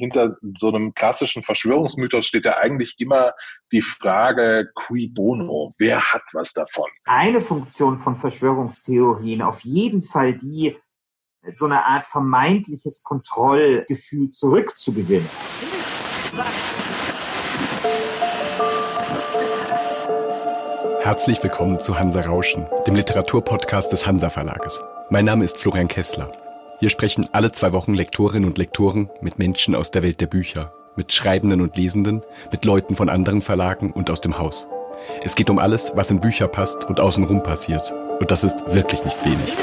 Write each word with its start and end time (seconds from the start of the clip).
hinter 0.00 0.36
so 0.58 0.68
einem 0.68 0.94
klassischen 0.94 1.42
Verschwörungsmythos 1.42 2.26
steht 2.26 2.46
ja 2.46 2.56
eigentlich 2.56 2.96
immer 2.98 3.32
die 3.70 3.82
Frage, 3.82 4.70
cui 4.74 5.08
bono? 5.08 5.72
Wer 5.78 6.00
hat 6.00 6.22
was 6.32 6.52
davon? 6.52 6.88
Eine 7.04 7.40
Funktion 7.40 7.98
von 7.98 8.16
Verschwörungstheorien, 8.16 9.42
auf 9.42 9.60
jeden 9.60 10.02
Fall 10.02 10.38
die, 10.38 10.76
so 11.52 11.66
eine 11.66 11.86
Art 11.86 12.06
vermeintliches 12.06 13.02
Kontrollgefühl 13.02 14.30
zurückzugewinnen. 14.30 15.28
Herzlich 21.02 21.42
willkommen 21.42 21.78
zu 21.80 21.98
Hansa 21.98 22.20
Rauschen, 22.20 22.66
dem 22.86 22.94
Literaturpodcast 22.94 23.90
des 23.92 24.06
Hansa 24.06 24.30
Verlages. 24.30 24.80
Mein 25.10 25.24
Name 25.24 25.44
ist 25.44 25.56
Florian 25.56 25.88
Kessler. 25.88 26.30
Hier 26.80 26.88
sprechen 26.88 27.28
alle 27.32 27.52
zwei 27.52 27.74
Wochen 27.74 27.92
Lektorinnen 27.92 28.48
und 28.48 28.56
Lektoren 28.56 29.10
mit 29.20 29.38
Menschen 29.38 29.74
aus 29.74 29.90
der 29.90 30.02
Welt 30.02 30.18
der 30.22 30.28
Bücher, 30.28 30.72
mit 30.96 31.12
Schreibenden 31.12 31.60
und 31.60 31.76
Lesenden, 31.76 32.22
mit 32.50 32.64
Leuten 32.64 32.96
von 32.96 33.10
anderen 33.10 33.42
Verlagen 33.42 33.92
und 33.92 34.08
aus 34.08 34.22
dem 34.22 34.38
Haus. 34.38 34.66
Es 35.22 35.34
geht 35.34 35.50
um 35.50 35.58
alles, 35.58 35.92
was 35.94 36.10
in 36.10 36.22
Bücher 36.22 36.48
passt 36.48 36.86
und 36.86 36.98
außenrum 36.98 37.42
passiert. 37.42 37.92
Und 38.18 38.30
das 38.30 38.44
ist 38.44 38.64
wirklich 38.68 39.04
nicht 39.04 39.22
wenig. 39.26 39.54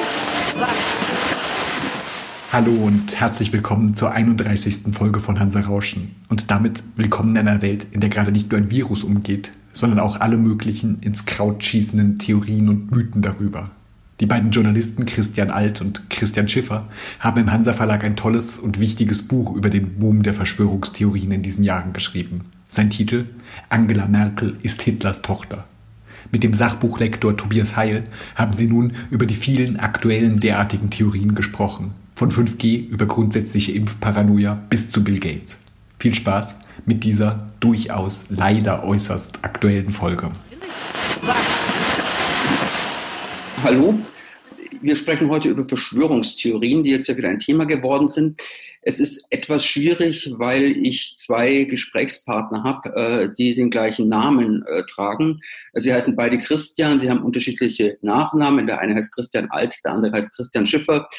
Hallo 2.53 2.71
und 2.71 3.19
herzlich 3.19 3.51
willkommen 3.51 3.95
zur 3.95 4.11
31. 4.11 4.93
Folge 4.95 5.19
von 5.19 5.39
Hansa 5.39 5.61
Rauschen. 5.61 6.15
Und 6.29 6.51
damit 6.51 6.83
willkommen 6.97 7.35
in 7.35 7.47
einer 7.47 7.63
Welt, 7.63 7.87
in 7.89 7.99
der 7.99 8.11
gerade 8.11 8.31
nicht 8.31 8.51
nur 8.51 8.61
ein 8.61 8.69
Virus 8.69 9.03
umgeht, 9.03 9.53
sondern 9.73 9.99
auch 9.99 10.19
alle 10.19 10.37
möglichen 10.37 10.99
ins 11.01 11.25
Kraut 11.25 11.63
schießenden 11.63 12.19
Theorien 12.19 12.69
und 12.69 12.91
Mythen 12.91 13.23
darüber. 13.23 13.71
Die 14.19 14.25
beiden 14.25 14.49
Journalisten 14.49 15.05
Christian 15.05 15.51
Alt 15.51 15.79
und 15.79 16.09
Christian 16.09 16.47
Schiffer 16.47 16.87
haben 17.19 17.39
im 17.39 17.51
Hansa 17.51 17.73
Verlag 17.73 18.03
ein 18.03 18.15
tolles 18.15 18.57
und 18.57 18.79
wichtiges 18.79 19.21
Buch 19.21 19.55
über 19.55 19.69
den 19.69 19.99
Boom 19.99 20.23
der 20.23 20.33
Verschwörungstheorien 20.33 21.31
in 21.31 21.43
diesen 21.43 21.63
Jahren 21.63 21.93
geschrieben. 21.93 22.45
Sein 22.67 22.89
Titel 22.89 23.29
Angela 23.69 24.07
Merkel 24.07 24.57
ist 24.63 24.81
Hitlers 24.81 25.21
Tochter. 25.21 25.65
Mit 26.31 26.43
dem 26.43 26.55
Sachbuchlektor 26.55 27.37
Tobias 27.37 27.77
Heil 27.77 28.05
haben 28.33 28.53
sie 28.53 28.65
nun 28.65 28.93
über 29.11 29.27
die 29.27 29.35
vielen 29.35 29.77
aktuellen 29.77 30.39
derartigen 30.39 30.89
Theorien 30.89 31.35
gesprochen. 31.35 31.91
Von 32.15 32.31
5G 32.31 32.87
über 32.87 33.05
grundsätzliche 33.05 33.73
Impfparanoia 33.73 34.55
bis 34.69 34.89
zu 34.89 35.03
Bill 35.03 35.19
Gates. 35.19 35.59
Viel 35.99 36.15
Spaß 36.15 36.57
mit 36.87 37.03
dieser 37.03 37.51
durchaus 37.59 38.25
leider 38.29 38.83
äußerst 38.83 39.43
aktuellen 39.43 39.91
Folge. 39.91 40.31
Hallo, 43.63 43.97
wir 44.81 44.95
sprechen 44.95 45.31
heute 45.31 45.49
über 45.49 45.65
Verschwörungstheorien, 45.65 46.83
die 46.83 46.91
jetzt 46.91 47.07
ja 47.07 47.17
wieder 47.17 47.29
ein 47.29 47.39
Thema 47.39 47.65
geworden 47.65 48.07
sind. 48.07 48.39
Es 48.83 48.99
ist 48.99 49.25
etwas 49.31 49.65
schwierig, 49.65 50.29
weil 50.37 50.77
ich 50.77 51.15
zwei 51.17 51.63
Gesprächspartner 51.63 52.63
habe, 52.63 52.95
äh, 52.95 53.33
die 53.35 53.55
den 53.55 53.71
gleichen 53.71 54.09
Namen 54.09 54.63
äh, 54.67 54.83
tragen. 54.85 55.41
Sie 55.73 55.91
heißen 55.91 56.15
beide 56.15 56.37
Christian, 56.37 56.99
sie 56.99 57.09
haben 57.09 57.23
unterschiedliche 57.23 57.97
Nachnamen. 58.01 58.67
Der 58.67 58.79
eine 58.79 58.93
heißt 58.93 59.13
Christian 59.15 59.49
Alt, 59.49 59.75
der 59.83 59.93
andere 59.93 60.11
heißt 60.11 60.35
Christian 60.35 60.67
Schiffer. 60.67 61.09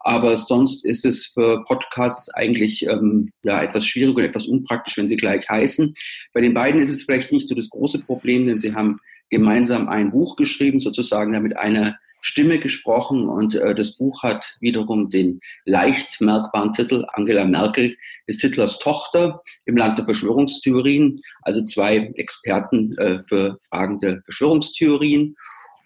Aber 0.00 0.36
sonst 0.36 0.84
ist 0.84 1.04
es 1.04 1.28
für 1.28 1.64
Podcasts 1.64 2.28
eigentlich 2.34 2.86
ähm, 2.88 3.30
ja, 3.44 3.62
etwas 3.62 3.86
schwierig 3.86 4.16
und 4.16 4.24
etwas 4.24 4.48
unpraktisch, 4.48 4.96
wenn 4.96 5.08
sie 5.08 5.16
gleich 5.16 5.48
heißen. 5.48 5.94
Bei 6.32 6.40
den 6.40 6.54
beiden 6.54 6.80
ist 6.80 6.90
es 6.90 7.04
vielleicht 7.04 7.30
nicht 7.30 7.48
so 7.48 7.54
das 7.54 7.70
große 7.70 8.00
Problem, 8.00 8.46
denn 8.46 8.58
sie 8.58 8.74
haben 8.74 8.98
gemeinsam 9.34 9.88
ein 9.88 10.12
Buch 10.12 10.36
geschrieben, 10.36 10.80
sozusagen 10.80 11.32
damit 11.32 11.56
einer 11.56 11.98
Stimme 12.20 12.58
gesprochen 12.58 13.28
und 13.28 13.54
äh, 13.54 13.74
das 13.74 13.98
Buch 13.98 14.22
hat 14.22 14.56
wiederum 14.60 15.10
den 15.10 15.40
leicht 15.66 16.22
merkbaren 16.22 16.72
Titel 16.72 17.04
Angela 17.12 17.44
Merkel 17.44 17.96
ist 18.26 18.40
Hitlers 18.40 18.78
Tochter 18.78 19.42
im 19.66 19.76
Land 19.76 19.98
der 19.98 20.06
Verschwörungstheorien, 20.06 21.20
also 21.42 21.62
zwei 21.64 22.12
Experten 22.14 22.96
äh, 22.96 23.22
für 23.28 23.58
Fragen 23.68 23.98
der 23.98 24.22
Verschwörungstheorien. 24.22 25.36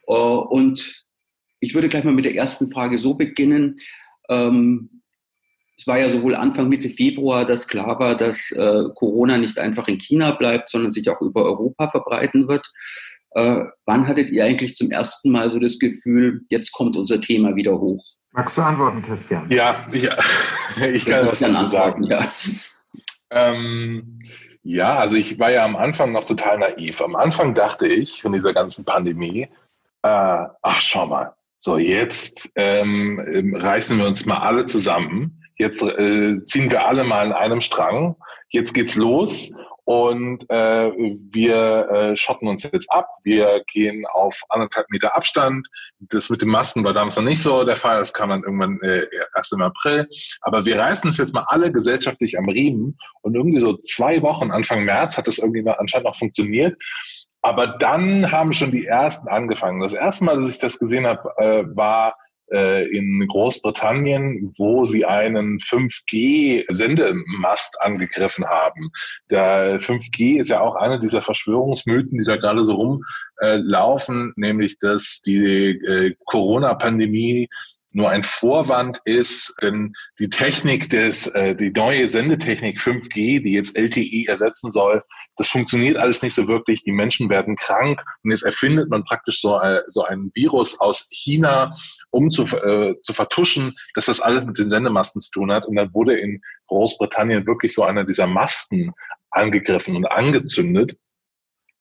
Äh, 0.06 0.12
und 0.12 1.04
ich 1.58 1.74
würde 1.74 1.88
gleich 1.88 2.04
mal 2.04 2.14
mit 2.14 2.24
der 2.24 2.36
ersten 2.36 2.70
Frage 2.70 2.98
so 2.98 3.14
beginnen. 3.14 3.74
Ähm, 4.28 5.02
es 5.76 5.86
war 5.88 5.98
ja 5.98 6.08
sowohl 6.08 6.36
Anfang 6.36 6.68
Mitte 6.68 6.90
Februar, 6.90 7.44
dass 7.44 7.66
klar 7.66 7.98
war, 7.98 8.16
dass 8.16 8.52
äh, 8.52 8.84
Corona 8.94 9.38
nicht 9.38 9.58
einfach 9.58 9.88
in 9.88 9.98
China 9.98 10.32
bleibt, 10.32 10.68
sondern 10.68 10.92
sich 10.92 11.08
auch 11.10 11.20
über 11.20 11.44
Europa 11.44 11.90
verbreiten 11.90 12.46
wird. 12.48 12.70
Äh, 13.32 13.64
wann 13.84 14.06
hattet 14.06 14.30
ihr 14.30 14.44
eigentlich 14.44 14.74
zum 14.76 14.90
ersten 14.90 15.30
Mal 15.30 15.50
so 15.50 15.58
das 15.58 15.78
Gefühl, 15.78 16.42
jetzt 16.48 16.72
kommt 16.72 16.96
unser 16.96 17.20
Thema 17.20 17.56
wieder 17.56 17.78
hoch? 17.78 18.04
Magst 18.32 18.56
du 18.56 18.62
antworten, 18.62 19.02
Christian? 19.02 19.50
Ja, 19.50 19.86
ich, 19.92 20.04
ich 20.92 21.04
kann 21.04 21.26
das 21.26 21.40
dazu 21.40 21.64
sagen. 21.66 22.04
Ja. 22.04 22.30
Ähm, 23.30 24.20
ja, 24.62 24.98
also 24.98 25.16
ich 25.16 25.38
war 25.38 25.50
ja 25.50 25.64
am 25.64 25.76
Anfang 25.76 26.12
noch 26.12 26.24
total 26.24 26.58
naiv. 26.58 27.00
Am 27.00 27.16
Anfang 27.16 27.54
dachte 27.54 27.86
ich 27.86 28.22
von 28.22 28.32
dieser 28.32 28.52
ganzen 28.52 28.84
Pandemie, 28.84 29.48
äh, 30.02 30.46
ach 30.62 30.80
schau 30.80 31.06
mal, 31.06 31.34
so 31.58 31.78
jetzt 31.78 32.50
ähm, 32.54 33.20
ähm 33.32 33.56
reißen 33.56 33.98
wir 33.98 34.06
uns 34.06 34.26
mal 34.26 34.38
alle 34.38 34.66
zusammen. 34.66 35.42
Jetzt 35.56 35.82
äh, 35.82 36.42
ziehen 36.44 36.70
wir 36.70 36.86
alle 36.86 37.04
mal 37.04 37.26
in 37.26 37.32
einem 37.32 37.60
Strang. 37.60 38.14
Jetzt 38.50 38.74
geht's 38.74 38.94
los 38.94 39.52
und 39.88 40.44
äh, 40.50 40.92
wir 41.30 41.88
äh, 41.88 42.14
schotten 42.14 42.46
uns 42.46 42.62
jetzt 42.62 42.92
ab. 42.92 43.08
Wir 43.24 43.64
gehen 43.72 44.04
auf 44.12 44.38
anderthalb 44.50 44.90
Meter 44.90 45.16
Abstand. 45.16 45.66
Das 45.98 46.28
mit 46.28 46.42
den 46.42 46.50
Masken 46.50 46.84
war 46.84 46.92
damals 46.92 47.16
noch 47.16 47.22
nicht 47.22 47.42
so 47.42 47.64
der 47.64 47.74
Fall. 47.74 47.98
Das 47.98 48.12
kam 48.12 48.28
dann 48.28 48.42
irgendwann 48.42 48.78
äh, 48.82 49.06
erst 49.34 49.54
im 49.54 49.62
April. 49.62 50.06
Aber 50.42 50.66
wir 50.66 50.78
reißen 50.78 51.08
uns 51.08 51.16
jetzt 51.16 51.32
mal 51.32 51.46
alle 51.48 51.72
gesellschaftlich 51.72 52.38
am 52.38 52.50
Riemen. 52.50 52.98
Und 53.22 53.34
irgendwie 53.34 53.60
so 53.60 53.78
zwei 53.78 54.20
Wochen, 54.20 54.50
Anfang 54.50 54.84
März, 54.84 55.16
hat 55.16 55.26
das 55.26 55.38
irgendwie 55.38 55.66
anscheinend 55.66 56.04
noch 56.04 56.16
funktioniert. 56.16 56.76
Aber 57.40 57.68
dann 57.78 58.30
haben 58.30 58.52
schon 58.52 58.72
die 58.72 58.84
ersten 58.84 59.28
angefangen. 59.28 59.80
Das 59.80 59.94
erste 59.94 60.24
Mal, 60.24 60.36
dass 60.36 60.50
ich 60.50 60.58
das 60.58 60.78
gesehen 60.78 61.06
habe, 61.06 61.32
äh, 61.38 61.64
war 61.74 62.14
in 62.50 63.26
Großbritannien, 63.28 64.54
wo 64.56 64.86
sie 64.86 65.04
einen 65.04 65.58
5G-Sendemast 65.58 67.76
angegriffen 67.80 68.46
haben. 68.46 68.90
Der 69.30 69.80
5G 69.80 70.40
ist 70.40 70.48
ja 70.48 70.60
auch 70.60 70.76
eine 70.76 70.98
dieser 70.98 71.22
Verschwörungsmythen, 71.22 72.18
die 72.18 72.24
da 72.24 72.36
gerade 72.36 72.64
so 72.64 72.74
rumlaufen, 72.74 74.32
nämlich 74.36 74.78
dass 74.78 75.20
die 75.20 75.70
äh, 75.70 76.14
Corona-Pandemie 76.24 77.48
nur 77.98 78.10
ein 78.10 78.22
Vorwand 78.22 79.00
ist, 79.04 79.56
denn 79.60 79.92
die 80.20 80.30
Technik 80.30 80.88
des, 80.88 81.26
äh, 81.34 81.56
die 81.56 81.72
neue 81.72 82.08
Sendetechnik 82.08 82.78
5G, 82.78 83.42
die 83.42 83.52
jetzt 83.52 83.76
LTE 83.76 84.28
ersetzen 84.28 84.70
soll, 84.70 85.02
das 85.36 85.48
funktioniert 85.48 85.96
alles 85.96 86.22
nicht 86.22 86.34
so 86.34 86.46
wirklich. 86.46 86.84
Die 86.84 86.92
Menschen 86.92 87.28
werden 87.28 87.56
krank 87.56 88.00
und 88.22 88.30
jetzt 88.30 88.44
erfindet 88.44 88.88
man 88.88 89.04
praktisch 89.04 89.40
so, 89.40 89.60
äh, 89.60 89.82
so 89.88 90.04
ein 90.04 90.30
Virus 90.34 90.80
aus 90.80 91.08
China, 91.10 91.72
um 92.10 92.30
zu, 92.30 92.44
äh, 92.44 92.94
zu 93.02 93.12
vertuschen, 93.12 93.74
dass 93.94 94.06
das 94.06 94.20
alles 94.20 94.44
mit 94.44 94.56
den 94.58 94.70
Sendemasten 94.70 95.20
zu 95.20 95.32
tun 95.32 95.50
hat. 95.50 95.66
Und 95.66 95.74
dann 95.74 95.92
wurde 95.92 96.16
in 96.16 96.40
Großbritannien 96.68 97.48
wirklich 97.48 97.74
so 97.74 97.82
einer 97.82 98.04
dieser 98.04 98.28
Masten 98.28 98.92
angegriffen 99.30 99.96
und 99.96 100.06
angezündet. 100.06 100.96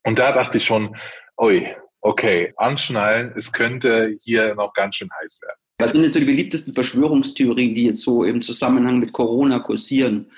Und 0.04 0.18
da 0.18 0.32
dachte 0.32 0.58
ich 0.58 0.66
schon, 0.66 0.96
oi, 1.38 1.76
okay, 2.02 2.54
anschnallen, 2.58 3.32
es 3.36 3.52
könnte 3.52 4.16
hier 4.22 4.56
noch 4.56 4.74
ganz 4.74 4.96
schön 4.96 5.10
heiß 5.22 5.40
werden. 5.42 5.60
Was 5.80 5.92
sind 5.92 6.02
denn 6.04 6.12
so 6.12 6.20
die 6.20 6.26
beliebtesten 6.26 6.74
Verschwörungstheorien, 6.74 7.76
die 7.76 7.86
jetzt 7.86 8.02
so 8.02 8.24
im 8.24 8.42
Zusammenhang 8.42 9.00
mit 9.00 9.14
Corona 9.14 9.60
kursieren? 9.60 10.32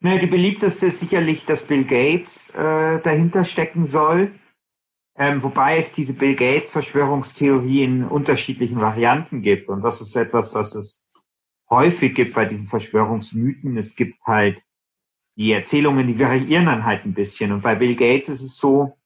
Na, 0.00 0.16
die 0.16 0.26
beliebteste 0.26 0.86
ist 0.86 1.00
sicherlich, 1.00 1.44
dass 1.44 1.62
Bill 1.62 1.84
Gates 1.84 2.50
äh, 2.50 3.00
dahinter 3.02 3.44
stecken 3.44 3.86
soll. 3.86 4.32
Ähm, 5.18 5.42
wobei 5.42 5.78
es 5.78 5.92
diese 5.92 6.12
Bill 6.12 6.36
Gates 6.36 6.70
Verschwörungstheorie 6.70 7.82
in 7.82 8.04
unterschiedlichen 8.04 8.80
Varianten 8.80 9.42
gibt. 9.42 9.68
Und 9.68 9.82
das 9.82 10.00
ist 10.00 10.14
etwas, 10.14 10.54
was 10.54 10.76
es 10.76 11.04
häufig 11.68 12.14
gibt 12.14 12.34
bei 12.34 12.44
diesen 12.44 12.68
Verschwörungsmythen. 12.68 13.76
Es 13.76 13.96
gibt 13.96 14.24
halt 14.24 14.62
die 15.36 15.52
Erzählungen, 15.52 16.06
die 16.06 16.18
variieren 16.18 16.66
dann 16.66 16.84
halt 16.84 17.04
ein 17.04 17.14
bisschen. 17.14 17.52
Und 17.52 17.62
bei 17.62 17.74
Bill 17.74 17.96
Gates 17.96 18.28
ist 18.28 18.42
es 18.42 18.56
so, 18.56 18.97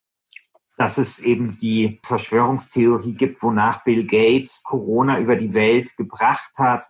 dass 0.82 0.98
es 0.98 1.20
eben 1.20 1.56
die 1.60 2.00
Verschwörungstheorie 2.02 3.14
gibt, 3.14 3.40
wonach 3.40 3.84
Bill 3.84 4.04
Gates 4.04 4.64
Corona 4.64 5.20
über 5.20 5.36
die 5.36 5.54
Welt 5.54 5.96
gebracht 5.96 6.54
hat, 6.58 6.88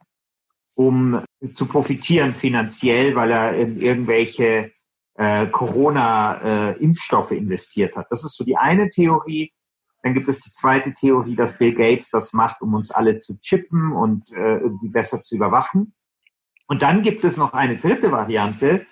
um 0.74 1.22
zu 1.52 1.66
profitieren 1.66 2.32
finanziell, 2.32 3.14
weil 3.14 3.30
er 3.30 3.54
in 3.54 3.78
irgendwelche 3.78 4.72
äh, 5.16 5.46
Corona-Impfstoffe 5.48 7.32
äh, 7.32 7.36
investiert 7.36 7.94
hat. 7.94 8.06
Das 8.08 8.24
ist 8.24 8.34
so 8.34 8.44
die 8.44 8.56
eine 8.56 8.88
Theorie. 8.88 9.52
Dann 10.02 10.14
gibt 10.14 10.26
es 10.30 10.40
die 10.40 10.50
zweite 10.50 10.94
Theorie, 10.94 11.36
dass 11.36 11.58
Bill 11.58 11.74
Gates 11.74 12.08
das 12.08 12.32
macht, 12.32 12.62
um 12.62 12.72
uns 12.72 12.90
alle 12.92 13.18
zu 13.18 13.38
chippen 13.42 13.92
und 13.92 14.32
äh, 14.32 14.56
irgendwie 14.56 14.88
besser 14.88 15.20
zu 15.20 15.36
überwachen. 15.36 15.92
Und 16.66 16.80
dann 16.80 17.02
gibt 17.02 17.24
es 17.24 17.36
noch 17.36 17.52
eine 17.52 17.76
dritte 17.76 18.10
Variante, 18.10 18.86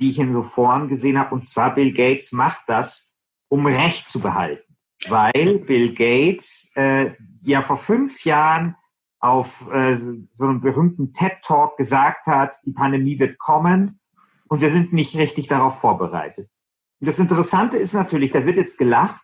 die 0.00 0.10
ich 0.10 0.18
in 0.18 0.32
so 0.32 0.42
Foren 0.42 0.88
gesehen 0.88 1.20
habe, 1.20 1.36
und 1.36 1.46
zwar 1.46 1.72
Bill 1.72 1.92
Gates 1.92 2.32
macht 2.32 2.64
das, 2.66 3.09
um 3.50 3.66
Recht 3.66 4.08
zu 4.08 4.20
behalten. 4.20 4.76
Weil 5.08 5.58
Bill 5.58 5.92
Gates 5.94 6.72
äh, 6.74 7.12
ja 7.42 7.62
vor 7.62 7.78
fünf 7.78 8.24
Jahren 8.24 8.76
auf 9.18 9.70
äh, 9.72 9.98
so 10.32 10.46
einem 10.46 10.60
berühmten 10.60 11.12
TED-Talk 11.12 11.76
gesagt 11.76 12.26
hat, 12.26 12.56
die 12.64 12.72
Pandemie 12.72 13.18
wird 13.18 13.38
kommen 13.38 14.00
und 14.48 14.60
wir 14.60 14.70
sind 14.70 14.92
nicht 14.92 15.16
richtig 15.16 15.48
darauf 15.48 15.80
vorbereitet. 15.80 16.48
Und 17.00 17.08
das 17.08 17.18
Interessante 17.18 17.76
ist 17.76 17.92
natürlich, 17.92 18.30
da 18.30 18.46
wird 18.46 18.56
jetzt 18.56 18.78
gelacht, 18.78 19.22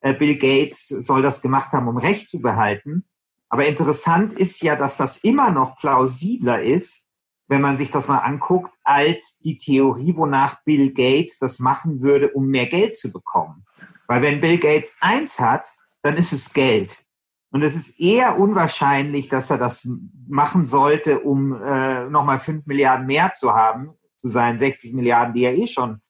äh, 0.00 0.14
Bill 0.14 0.36
Gates 0.36 0.88
soll 0.88 1.22
das 1.22 1.42
gemacht 1.42 1.72
haben, 1.72 1.88
um 1.88 1.98
Recht 1.98 2.28
zu 2.28 2.40
behalten. 2.40 3.04
Aber 3.48 3.66
interessant 3.66 4.32
ist 4.32 4.62
ja, 4.62 4.76
dass 4.76 4.96
das 4.96 5.18
immer 5.18 5.50
noch 5.50 5.76
plausibler 5.78 6.62
ist, 6.62 7.03
wenn 7.48 7.60
man 7.60 7.76
sich 7.76 7.90
das 7.90 8.08
mal 8.08 8.18
anguckt, 8.18 8.74
als 8.82 9.38
die 9.38 9.56
Theorie, 9.56 10.16
wonach 10.16 10.62
Bill 10.64 10.92
Gates 10.92 11.38
das 11.38 11.60
machen 11.60 12.00
würde, 12.00 12.30
um 12.30 12.46
mehr 12.46 12.66
Geld 12.66 12.96
zu 12.96 13.12
bekommen. 13.12 13.64
Weil 14.06 14.22
wenn 14.22 14.40
Bill 14.40 14.58
Gates 14.58 14.96
eins 15.00 15.38
hat, 15.38 15.68
dann 16.02 16.16
ist 16.16 16.32
es 16.32 16.52
Geld. 16.52 17.04
Und 17.50 17.62
es 17.62 17.76
ist 17.76 18.00
eher 18.00 18.38
unwahrscheinlich, 18.38 19.28
dass 19.28 19.50
er 19.50 19.58
das 19.58 19.88
machen 20.26 20.66
sollte, 20.66 21.20
um 21.20 21.54
äh, 21.54 22.08
nochmal 22.08 22.40
fünf 22.40 22.66
Milliarden 22.66 23.06
mehr 23.06 23.32
zu 23.32 23.54
haben, 23.54 23.94
zu 24.18 24.28
seinen 24.28 24.58
60 24.58 24.92
Milliarden, 24.92 25.34
die 25.34 25.44
er 25.44 25.54
eh 25.54 25.68
schon 25.68 26.00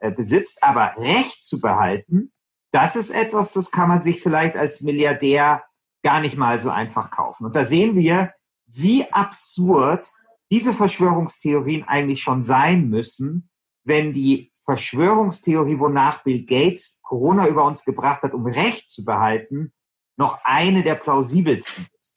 äh, 0.00 0.12
besitzt. 0.12 0.62
Aber 0.62 0.94
Recht 0.98 1.44
zu 1.44 1.60
behalten, 1.60 2.32
das 2.70 2.96
ist 2.96 3.10
etwas, 3.10 3.52
das 3.52 3.70
kann 3.70 3.88
man 3.88 4.00
sich 4.00 4.22
vielleicht 4.22 4.56
als 4.56 4.82
Milliardär 4.82 5.64
gar 6.02 6.20
nicht 6.20 6.36
mal 6.36 6.60
so 6.60 6.70
einfach 6.70 7.10
kaufen. 7.10 7.46
Und 7.46 7.56
da 7.56 7.64
sehen 7.64 7.96
wir, 7.96 8.32
wie 8.66 9.10
absurd 9.12 10.12
diese 10.52 10.74
Verschwörungstheorien 10.74 11.84
eigentlich 11.84 12.20
schon 12.20 12.42
sein 12.42 12.90
müssen, 12.90 13.48
wenn 13.84 14.12
die 14.12 14.52
Verschwörungstheorie, 14.66 15.78
wonach 15.78 16.24
Bill 16.24 16.44
Gates 16.44 17.00
Corona 17.02 17.48
über 17.48 17.64
uns 17.64 17.86
gebracht 17.86 18.22
hat, 18.22 18.34
um 18.34 18.44
Recht 18.44 18.90
zu 18.90 19.02
behalten, 19.02 19.72
noch 20.18 20.40
eine 20.44 20.82
der 20.82 20.96
plausibelsten 20.96 21.86
ist. 21.98 22.12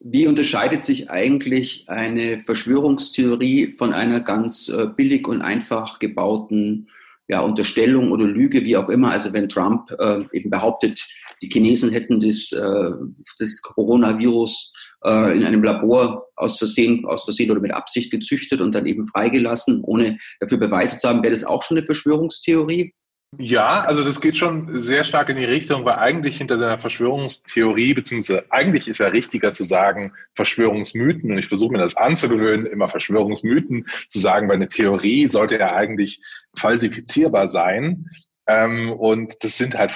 Wie 0.00 0.26
unterscheidet 0.26 0.82
sich 0.82 1.10
eigentlich 1.10 1.84
eine 1.90 2.40
Verschwörungstheorie 2.40 3.70
von 3.70 3.92
einer 3.92 4.20
ganz 4.20 4.70
äh, 4.70 4.86
billig 4.86 5.28
und 5.28 5.42
einfach 5.42 5.98
gebauten 5.98 6.88
ja, 7.28 7.40
Unterstellung 7.40 8.12
oder 8.12 8.24
Lüge, 8.24 8.64
wie 8.64 8.78
auch 8.78 8.88
immer? 8.88 9.10
Also 9.10 9.34
wenn 9.34 9.50
Trump 9.50 9.90
äh, 9.98 10.24
eben 10.32 10.48
behauptet, 10.48 11.06
die 11.42 11.50
Chinesen 11.50 11.90
hätten 11.90 12.18
das, 12.18 12.50
äh, 12.50 12.90
das 13.38 13.60
Coronavirus 13.60 14.72
äh, 15.04 15.36
in 15.36 15.44
einem 15.44 15.62
Labor 15.62 16.26
aus 16.36 16.58
Versehen, 16.58 17.04
aus 17.04 17.24
Versehen 17.24 17.50
oder 17.50 17.60
mit 17.60 17.72
Absicht 17.72 18.10
gezüchtet 18.10 18.60
und 18.60 18.74
dann 18.74 18.86
eben 18.86 19.06
freigelassen, 19.06 19.82
ohne 19.82 20.18
dafür 20.40 20.58
Beweise 20.58 20.98
zu 20.98 21.08
haben, 21.08 21.22
wäre 21.22 21.34
das 21.34 21.44
auch 21.44 21.62
schon 21.62 21.78
eine 21.78 21.86
Verschwörungstheorie? 21.86 22.92
Ja, 23.36 23.82
also 23.82 24.02
das 24.02 24.22
geht 24.22 24.38
schon 24.38 24.78
sehr 24.78 25.04
stark 25.04 25.28
in 25.28 25.36
die 25.36 25.44
Richtung, 25.44 25.84
weil 25.84 25.96
eigentlich 25.96 26.38
hinter 26.38 26.56
der 26.56 26.78
Verschwörungstheorie, 26.78 27.92
beziehungsweise 27.92 28.50
eigentlich 28.50 28.88
ist 28.88 29.00
ja 29.00 29.08
richtiger 29.08 29.52
zu 29.52 29.64
sagen 29.64 30.14
Verschwörungsmythen, 30.34 31.30
und 31.30 31.38
ich 31.38 31.46
versuche 31.46 31.72
mir 31.72 31.78
das 31.78 31.94
anzugewöhnen, 31.94 32.64
immer 32.64 32.88
Verschwörungsmythen 32.88 33.84
zu 34.08 34.18
sagen, 34.18 34.48
weil 34.48 34.56
eine 34.56 34.68
Theorie 34.68 35.26
sollte 35.26 35.58
ja 35.58 35.74
eigentlich 35.74 36.22
falsifizierbar 36.56 37.48
sein. 37.48 38.06
Ähm, 38.46 38.92
und 38.92 39.44
das 39.44 39.58
sind 39.58 39.76
halt 39.76 39.92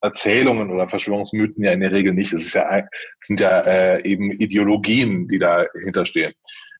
Verschwörungserzählungen 0.00 0.70
oder 0.70 0.88
Verschwörungsmythen 0.88 1.64
ja 1.64 1.72
in 1.72 1.80
der 1.80 1.92
Regel 1.92 2.14
nicht. 2.14 2.32
Es 2.32 2.52
ja, 2.52 2.82
sind 3.20 3.40
ja 3.40 3.60
äh, 3.60 4.02
eben 4.04 4.30
Ideologien, 4.32 5.28
die 5.28 5.38
dahinter 5.38 6.04
stehen. 6.04 6.32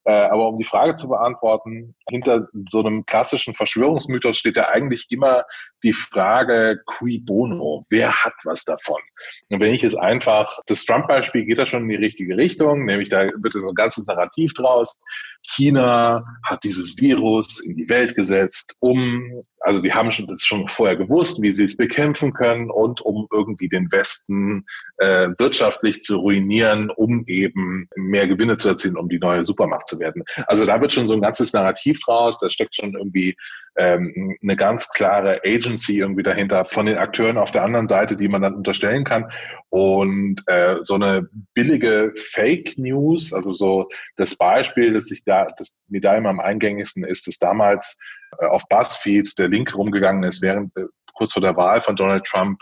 Äh, 0.04 0.12
aber 0.12 0.50
um 0.50 0.56
die 0.56 0.64
Frage 0.64 0.94
zu 0.94 1.08
beantworten, 1.08 1.96
hinter 2.08 2.46
so 2.70 2.78
einem 2.78 3.04
klassischen 3.06 3.54
Verschwörungsmythos 3.54 4.38
steht 4.38 4.56
ja 4.56 4.68
eigentlich 4.68 5.06
immer 5.10 5.42
die 5.82 5.92
Frage, 5.92 6.80
cui 6.86 7.18
bono? 7.18 7.84
Wer 7.90 8.12
hat 8.12 8.34
was 8.44 8.62
davon? 8.62 9.00
Und 9.48 9.60
wenn 9.60 9.74
ich 9.74 9.82
jetzt 9.82 9.98
einfach, 9.98 10.60
das 10.68 10.84
Trump-Beispiel 10.84 11.44
geht 11.44 11.58
da 11.58 11.66
schon 11.66 11.82
in 11.82 11.88
die 11.88 11.96
richtige 11.96 12.36
Richtung, 12.36 12.84
nämlich 12.84 13.08
da 13.08 13.24
wird 13.24 13.52
so 13.52 13.68
ein 13.68 13.74
ganzes 13.74 14.06
Narrativ 14.06 14.54
draus. 14.54 14.96
China 15.42 16.24
hat 16.44 16.62
dieses 16.62 16.96
Virus 16.98 17.60
in 17.64 17.74
die 17.74 17.88
Welt 17.88 18.14
gesetzt, 18.14 18.76
um, 18.78 19.44
also 19.66 19.82
die 19.82 19.92
haben 19.92 20.12
schon, 20.12 20.28
das 20.28 20.44
schon 20.44 20.68
vorher 20.68 20.96
gewusst, 20.96 21.42
wie 21.42 21.50
sie 21.50 21.64
es 21.64 21.76
bekämpfen 21.76 22.32
können 22.32 22.70
und 22.70 23.00
um 23.00 23.26
irgendwie 23.32 23.68
den 23.68 23.90
Westen 23.90 24.64
äh, 24.98 25.28
wirtschaftlich 25.38 26.04
zu 26.04 26.18
ruinieren, 26.18 26.90
um 26.90 27.24
eben 27.26 27.88
mehr 27.96 28.28
Gewinne 28.28 28.54
zu 28.54 28.68
erzielen, 28.68 28.96
um 28.96 29.08
die 29.08 29.18
neue 29.18 29.44
Supermacht 29.44 29.88
zu 29.88 29.98
werden. 29.98 30.22
Also 30.46 30.66
da 30.66 30.80
wird 30.80 30.92
schon 30.92 31.08
so 31.08 31.14
ein 31.14 31.20
ganzes 31.20 31.52
Narrativ 31.52 31.98
draus, 31.98 32.38
da 32.38 32.48
steckt 32.48 32.76
schon 32.76 32.94
irgendwie 32.94 33.36
ähm, 33.76 34.36
eine 34.42 34.56
ganz 34.56 34.88
klare 34.90 35.40
Agency 35.44 35.98
irgendwie 35.98 36.22
dahinter 36.22 36.64
von 36.64 36.86
den 36.86 36.98
Akteuren 36.98 37.38
auf 37.38 37.50
der 37.50 37.62
anderen 37.62 37.88
Seite, 37.88 38.16
die 38.16 38.28
man 38.28 38.42
dann 38.42 38.54
unterstellen 38.54 39.04
kann. 39.04 39.30
Und 39.68 40.42
äh, 40.46 40.76
so 40.80 40.94
eine 40.94 41.28
billige 41.54 42.12
Fake 42.16 42.78
News, 42.78 43.32
also 43.32 43.52
so 43.52 43.88
das 44.16 44.36
Beispiel, 44.36 44.92
das 44.92 45.06
sich 45.06 45.24
da, 45.24 45.46
das 45.58 45.78
mir 45.88 46.00
da 46.00 46.16
immer 46.16 46.30
am 46.30 46.40
eingängigsten 46.40 47.04
ist, 47.04 47.26
dass 47.26 47.38
damals 47.38 47.98
äh, 48.38 48.46
auf 48.46 48.68
BuzzFeed 48.68 49.38
der 49.38 49.48
Link 49.48 49.74
rumgegangen 49.74 50.24
ist, 50.24 50.42
während 50.42 50.76
äh, 50.76 50.84
kurz 51.16 51.32
vor 51.32 51.42
der 51.42 51.56
Wahl 51.56 51.80
von 51.80 51.96
Donald 51.96 52.24
Trump, 52.24 52.60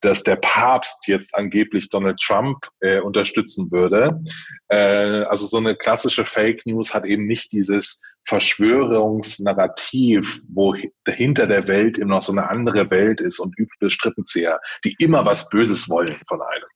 dass 0.00 0.22
der 0.22 0.36
Papst 0.36 1.08
jetzt 1.08 1.34
angeblich 1.34 1.88
Donald 1.88 2.20
Trump 2.20 2.68
äh, 2.80 3.00
unterstützen 3.00 3.70
würde. 3.70 4.22
Äh, 4.68 5.24
also 5.24 5.46
so 5.46 5.56
eine 5.56 5.74
klassische 5.74 6.24
Fake 6.24 6.66
News 6.66 6.94
hat 6.94 7.04
eben 7.04 7.26
nicht 7.26 7.52
dieses 7.52 8.00
Verschwörungsnarrativ, 8.26 10.42
wo 10.52 10.74
hinter 11.06 11.46
der 11.46 11.68
Welt 11.68 11.98
immer 11.98 12.16
noch 12.16 12.22
so 12.22 12.32
eine 12.32 12.48
andere 12.48 12.90
Welt 12.90 13.20
ist 13.20 13.38
und 13.38 13.56
üble 13.58 13.90
Strippenzieher, 13.90 14.58
die 14.84 14.96
immer 14.98 15.26
was 15.26 15.48
Böses 15.48 15.88
wollen 15.88 16.08
von 16.26 16.40
einem. 16.40 16.68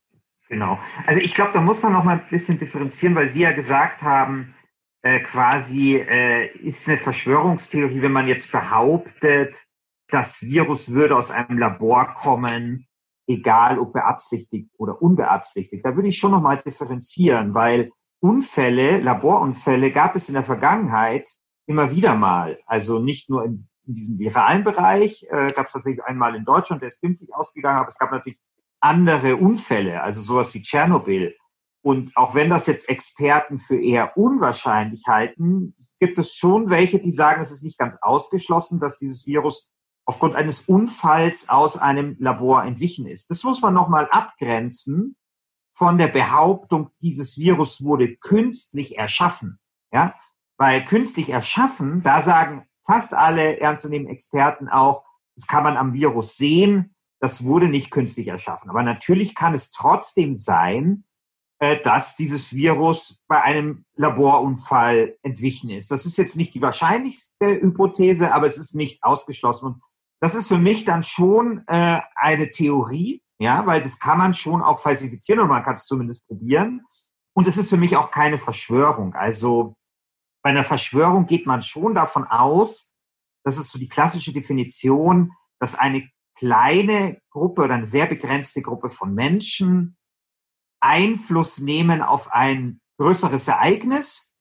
Genau. 0.49 0.79
Also 1.07 1.21
ich 1.21 1.35
glaube, 1.35 1.53
da 1.53 1.61
muss 1.61 1.83
man 1.83 1.93
noch 1.93 2.05
mal 2.05 2.19
ein 2.19 2.29
bisschen 2.31 2.59
differenzieren, 2.59 3.15
weil 3.15 3.29
Sie 3.29 3.41
ja 3.41 3.53
gesagt 3.53 4.03
haben, 4.03 4.55
äh, 5.03 5.21
quasi 5.21 5.97
äh, 5.97 6.49
ist 6.59 6.89
eine 6.89 6.99
Verschwörungstheorie, 6.99 8.03
wenn 8.03 8.13
man 8.13 8.29
jetzt 8.29 8.51
behauptet, 8.51 9.57
das 10.11 10.43
Virus 10.43 10.91
würde 10.91 11.17
aus 11.17 11.31
einem 11.31 11.59
Labor 11.59 12.15
kommen, 12.15 12.87
egal 13.27 13.79
ob 13.79 13.93
beabsichtigt 13.93 14.71
oder 14.79 15.03
unbeabsichtigt. 15.03 15.85
Da 15.85 15.95
würde 15.95 16.09
ich 16.09 16.19
schon 16.19 16.31
noch 16.31 16.41
mal 16.41 16.57
differenzieren, 16.57 17.55
weil 17.55 17.91
Unfälle, 18.21 18.99
Laborunfälle 18.99 19.93
gab 19.93 20.17
es 20.17 20.29
in 20.29 20.35
der 20.35 20.43
Vergangenheit 20.43 21.29
immer 21.69 21.95
wieder 21.95 22.15
mal. 22.15 22.59
Also 22.67 22.99
nicht 22.99 23.31
nur 23.31 23.45
in, 23.45 23.69
diesem 23.85 24.19
viralen 24.19 24.65
Bereich, 24.65 25.25
äh, 25.31 25.47
gab 25.49 25.69
es 25.69 25.75
natürlich 25.75 26.05
einmal 26.05 26.35
in 26.35 26.45
Deutschland, 26.45 26.83
der 26.83 26.89
ist 26.89 27.01
glimpflich 27.01 27.35
ausgegangen, 27.35 27.79
aber 27.79 27.89
es 27.89 27.97
gab 27.97 28.13
natürlich 28.13 28.39
andere 28.81 29.37
Unfälle, 29.37 30.03
also 30.03 30.21
sowas 30.21 30.53
wie 30.53 30.61
Tschernobyl. 30.61 31.35
Und 31.81 32.15
auch 32.17 32.35
wenn 32.35 32.51
das 32.51 32.67
jetzt 32.67 32.89
Experten 32.91 33.59
für 33.59 33.81
eher 33.81 34.17
unwahrscheinlich 34.19 35.05
halten, 35.07 35.75
gibt 36.01 36.19
es 36.19 36.35
schon 36.35 36.69
welche, 36.69 36.99
die 36.99 37.13
sagen, 37.13 37.41
es 37.41 37.51
ist 37.51 37.63
nicht 37.63 37.79
ganz 37.79 37.97
ausgeschlossen, 38.03 38.79
dass 38.79 38.97
dieses 38.97 39.27
Virus 39.27 39.71
aufgrund 40.05 40.35
eines 40.35 40.69
Unfalls 40.69 41.49
aus 41.49 41.79
einem 41.79 42.17
Labor 42.19 42.65
entwichen 42.65 43.07
ist. 43.07 43.31
Das 43.31 43.43
muss 43.45 43.63
man 43.63 43.75
nochmal 43.75 44.07
abgrenzen 44.11 45.17
von 45.75 45.97
der 45.97 46.09
Behauptung, 46.09 46.91
dieses 47.01 47.39
Virus 47.39 47.83
wurde 47.83 48.17
künstlich 48.17 48.99
erschaffen. 48.99 49.61
Ja, 49.93 50.15
weil 50.59 50.85
künstlich 50.85 51.31
erschaffen, 51.31 52.03
da 52.03 52.21
sagen 52.21 52.67
fast 52.85 53.15
alle 53.15 53.61
ernstzunehmenden 53.61 54.13
Experten 54.13 54.69
auch, 54.69 55.05
das 55.37 55.47
kann 55.47 55.63
man 55.63 55.77
am 55.77 55.93
Virus 55.93 56.37
sehen, 56.37 56.95
das 57.21 57.45
wurde 57.45 57.69
nicht 57.69 57.91
künstlich 57.91 58.29
erschaffen. 58.29 58.71
Aber 58.71 58.83
natürlich 58.83 59.35
kann 59.35 59.55
es 59.55 59.71
trotzdem 59.71 60.35
sein, 60.35 61.05
äh, 61.61 61.81
dass 61.83 62.17
dieses 62.17 62.53
Virus 62.53 63.23
bei 63.29 63.43
einem 63.43 63.85
Laborunfall 63.97 65.17
entwichen 65.23 65.71
ist. 65.71 65.91
Das 65.91 66.07
ist 66.07 66.17
jetzt 66.17 66.37
nicht 66.37 66.55
die 66.55 66.63
wahrscheinlichste 66.63 67.61
Hypothese, 67.61 68.33
aber 68.33 68.47
es 68.47 68.59
ist 68.59 68.75
nicht 68.75 69.03
ausgeschlossen. 69.03 69.67
Und 69.67 69.83
das 70.21 70.35
ist 70.35 70.49
für 70.49 70.59
mich 70.59 70.85
dann 70.85 71.03
schon 71.03 71.65
äh, 71.67 72.01
eine 72.15 72.51
Theorie, 72.51 73.23
ja, 73.41 73.67
weil 73.67 73.83
das 73.83 73.99
kann 73.99 74.19
man 74.19 74.35
schon 74.35 74.63
auch 74.63 74.81
falsifizieren 74.81 75.41
oder 75.41 75.49
man 75.49 75.63
kann 75.63 75.75
es 75.75 75.87
zumindest 75.87 76.27
probieren. 76.27 76.83
Und 77.35 77.47
es 77.47 77.57
ist 77.57 77.71
für 77.71 77.77
mich 77.77 77.97
auch 77.97 78.11
keine 78.11 78.39
Verschwörung. 78.39 79.15
Also 79.15 79.77
bei 80.49 80.53
einer 80.53 80.65
Verschwörung 80.65 81.27
geht 81.27 81.45
man 81.45 81.61
schon 81.61 81.95
davon 81.95 82.25
aus, 82.25 82.95
das 83.45 83.59
ist 83.59 83.71
so 83.71 83.79
die 83.79 83.87
klassische 83.87 84.33
Definition, 84.33 85.33
dass 85.61 85.75
eine 85.75 86.09
kleine 86.39 87.21
Gruppe 87.29 87.65
oder 87.65 87.75
eine 87.75 87.85
sehr 87.85 88.07
begrenzte 88.07 88.63
Gruppe 88.63 88.89
von 88.89 89.13
Menschen 89.13 89.99
Einfluss 90.81 91.59
nehmen 91.59 92.01
auf 92.01 92.33
ein 92.33 92.81
größeres 92.97 93.47
Ereignis 93.49 94.33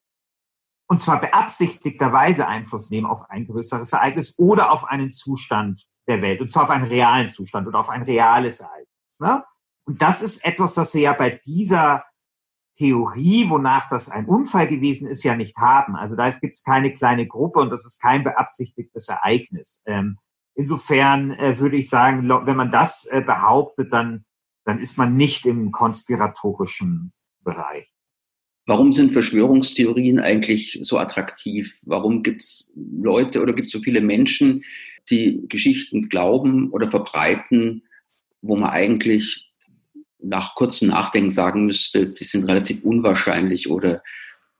und 0.87 1.01
zwar 1.01 1.19
beabsichtigterweise 1.19 2.47
Einfluss 2.47 2.89
nehmen 2.89 3.05
auf 3.05 3.29
ein 3.29 3.45
größeres 3.45 3.91
Ereignis 3.91 4.39
oder 4.39 4.71
auf 4.71 4.85
einen 4.85 5.11
Zustand 5.11 5.85
der 6.07 6.21
Welt 6.21 6.39
und 6.39 6.53
zwar 6.53 6.63
auf 6.63 6.69
einen 6.69 6.87
realen 6.87 7.29
Zustand 7.29 7.67
oder 7.67 7.79
auf 7.79 7.89
ein 7.89 8.03
reales 8.03 8.61
Ereignis. 8.61 9.19
Ne? 9.19 9.43
Und 9.83 10.01
das 10.01 10.21
ist 10.21 10.45
etwas, 10.45 10.73
das 10.73 10.93
wir 10.93 11.01
ja 11.01 11.11
bei 11.11 11.41
dieser 11.45 12.05
Theorie, 12.77 13.49
wonach 13.49 13.89
das 13.89 14.09
ein 14.09 14.25
Unfall 14.25 14.67
gewesen 14.67 15.07
ist, 15.07 15.23
ja 15.23 15.35
nicht 15.35 15.57
haben. 15.57 15.95
Also 15.95 16.15
da 16.15 16.29
gibt 16.29 16.55
es 16.55 16.63
keine 16.63 16.93
kleine 16.93 17.27
Gruppe 17.27 17.59
und 17.59 17.71
das 17.71 17.85
ist 17.85 18.01
kein 18.01 18.23
beabsichtigtes 18.23 19.07
Ereignis. 19.07 19.81
Ähm, 19.85 20.17
insofern 20.53 21.31
äh, 21.31 21.57
würde 21.59 21.77
ich 21.77 21.89
sagen, 21.89 22.29
wenn 22.29 22.57
man 22.57 22.71
das 22.71 23.07
äh, 23.07 23.21
behauptet, 23.21 23.91
dann, 23.91 24.25
dann 24.65 24.79
ist 24.79 24.97
man 24.97 25.17
nicht 25.17 25.45
im 25.45 25.71
konspiratorischen 25.71 27.13
Bereich. 27.43 27.87
Warum 28.67 28.91
sind 28.91 29.13
Verschwörungstheorien 29.13 30.19
eigentlich 30.19 30.77
so 30.81 30.99
attraktiv? 30.99 31.79
Warum 31.83 32.21
gibt 32.21 32.41
es 32.41 32.71
Leute 32.75 33.41
oder 33.41 33.53
gibt 33.53 33.67
es 33.67 33.71
so 33.71 33.79
viele 33.79 34.01
Menschen, 34.01 34.63
die 35.09 35.45
Geschichten 35.47 36.09
glauben 36.09 36.69
oder 36.71 36.89
verbreiten, 36.89 37.83
wo 38.41 38.57
man 38.57 38.69
eigentlich 38.69 39.46
nach 40.19 40.55
kurzem 40.55 40.89
Nachdenken 40.89 41.29
sagen 41.29 41.65
müsste, 41.65 42.07
die 42.07 42.23
sind 42.23 42.45
relativ 42.45 42.83
unwahrscheinlich 42.83 43.69
oder 43.69 44.03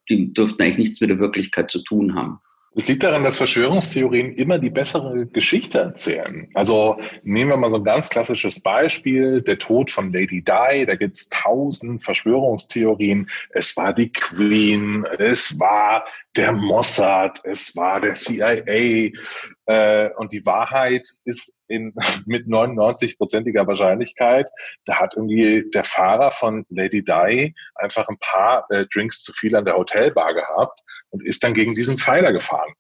die 0.10 0.34
dürften 0.34 0.62
eigentlich 0.62 0.78
nichts 0.78 1.02
mit 1.02 1.10
der 1.10 1.20
Wirklichkeit 1.20 1.72
zu 1.72 1.84
tun 1.84 2.16
haben? 2.16 2.40
Es 2.78 2.88
liegt 2.88 3.02
daran, 3.02 3.24
dass 3.24 3.38
Verschwörungstheorien 3.38 4.34
immer 4.34 4.60
die 4.60 4.70
bessere 4.70 5.26
Geschichte 5.26 5.80
erzählen. 5.80 6.48
Also 6.54 7.00
nehmen 7.24 7.50
wir 7.50 7.58
mal 7.58 7.72
so 7.72 7.78
ein 7.78 7.84
ganz 7.84 8.08
klassisches 8.08 8.60
Beispiel, 8.60 9.42
der 9.42 9.58
Tod 9.58 9.90
von 9.90 10.14
Lady 10.14 10.44
Di. 10.44 10.86
Da 10.86 10.94
gibt 10.94 11.18
es 11.18 11.28
tausend 11.30 12.04
Verschwörungstheorien. 12.04 13.32
Es 13.50 13.76
war 13.78 13.94
die 13.94 14.12
Queen, 14.12 15.08
es 15.18 15.60
war 15.60 16.06
der 16.36 16.54
Mossad, 16.54 17.42
es 17.46 17.76
war 17.76 18.00
der 18.00 18.14
CIA. 18.14 19.10
Äh, 19.66 20.14
und 20.18 20.32
die 20.32 20.46
Wahrheit 20.46 21.08
ist 21.26 21.57
in, 21.68 21.94
mit 22.26 22.48
99-prozentiger 22.48 23.68
Wahrscheinlichkeit, 23.68 24.50
da 24.86 25.00
hat 25.00 25.16
irgendwie 25.16 25.70
der 25.74 25.84
Fahrer 25.84 26.32
von 26.32 26.66
Lady 26.70 27.04
Di 27.04 27.54
einfach 27.76 28.08
ein 28.08 28.18
paar 28.20 28.66
äh, 28.70 28.86
Drinks 28.94 29.24
zu 29.24 29.34
viel 29.34 29.56
an 29.56 29.66
der 29.66 29.76
Hotelbar 29.76 30.34
gehabt 30.34 30.82
und 31.10 31.26
ist 31.26 31.44
dann 31.44 31.54
gegen 31.54 31.76
diesen 31.76 31.98
Pfeiler 31.98 32.34
gefahren. 32.34 32.74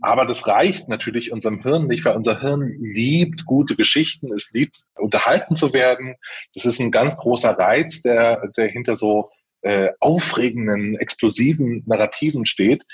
Aber 0.00 0.26
das 0.26 0.46
reicht 0.46 0.88
natürlich 0.88 1.32
unserem 1.32 1.62
Hirn 1.62 1.86
nicht, 1.86 2.04
weil 2.04 2.16
unser 2.16 2.40
Hirn 2.40 2.66
liebt 2.80 3.44
gute 3.44 3.76
Geschichten, 3.76 4.32
es 4.32 4.50
liebt 4.52 4.76
unterhalten 4.96 5.54
zu 5.54 5.72
werden. 5.72 6.14
Das 6.54 6.64
ist 6.64 6.80
ein 6.80 6.90
ganz 6.90 7.16
großer 7.16 7.58
Reiz, 7.58 8.02
der, 8.02 8.48
der 8.56 8.68
hinter 8.68 8.96
so 8.96 9.30
äh, 9.62 9.90
aufregenden, 10.00 10.96
explosiven 10.96 11.82
Narrativen 11.86 12.46
steht. 12.46 12.84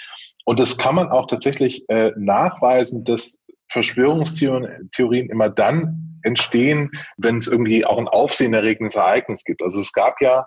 Und 0.45 0.61
das 0.61 0.79
kann 0.79 0.95
man 0.95 1.09
auch 1.11 1.27
tatsächlich 1.27 1.89
äh, 1.89 2.13
nachweisen, 2.17 3.05
dass 3.05 3.44
Verschwörungstheorien 3.75 5.29
immer 5.29 5.51
dann 5.51 6.19
entstehen, 6.23 6.91
wenn 7.19 7.39
es 7.39 7.49
irgendwie 7.49 7.85
auch 7.85 7.99
ein 7.99 8.09
aufsehenerregendes 8.09 8.95
Ereignis 8.95 9.45
gibt. 9.45 9.63
Also 9.63 9.81
es 9.81 9.93
gab 9.93 10.21
ja 10.23 10.47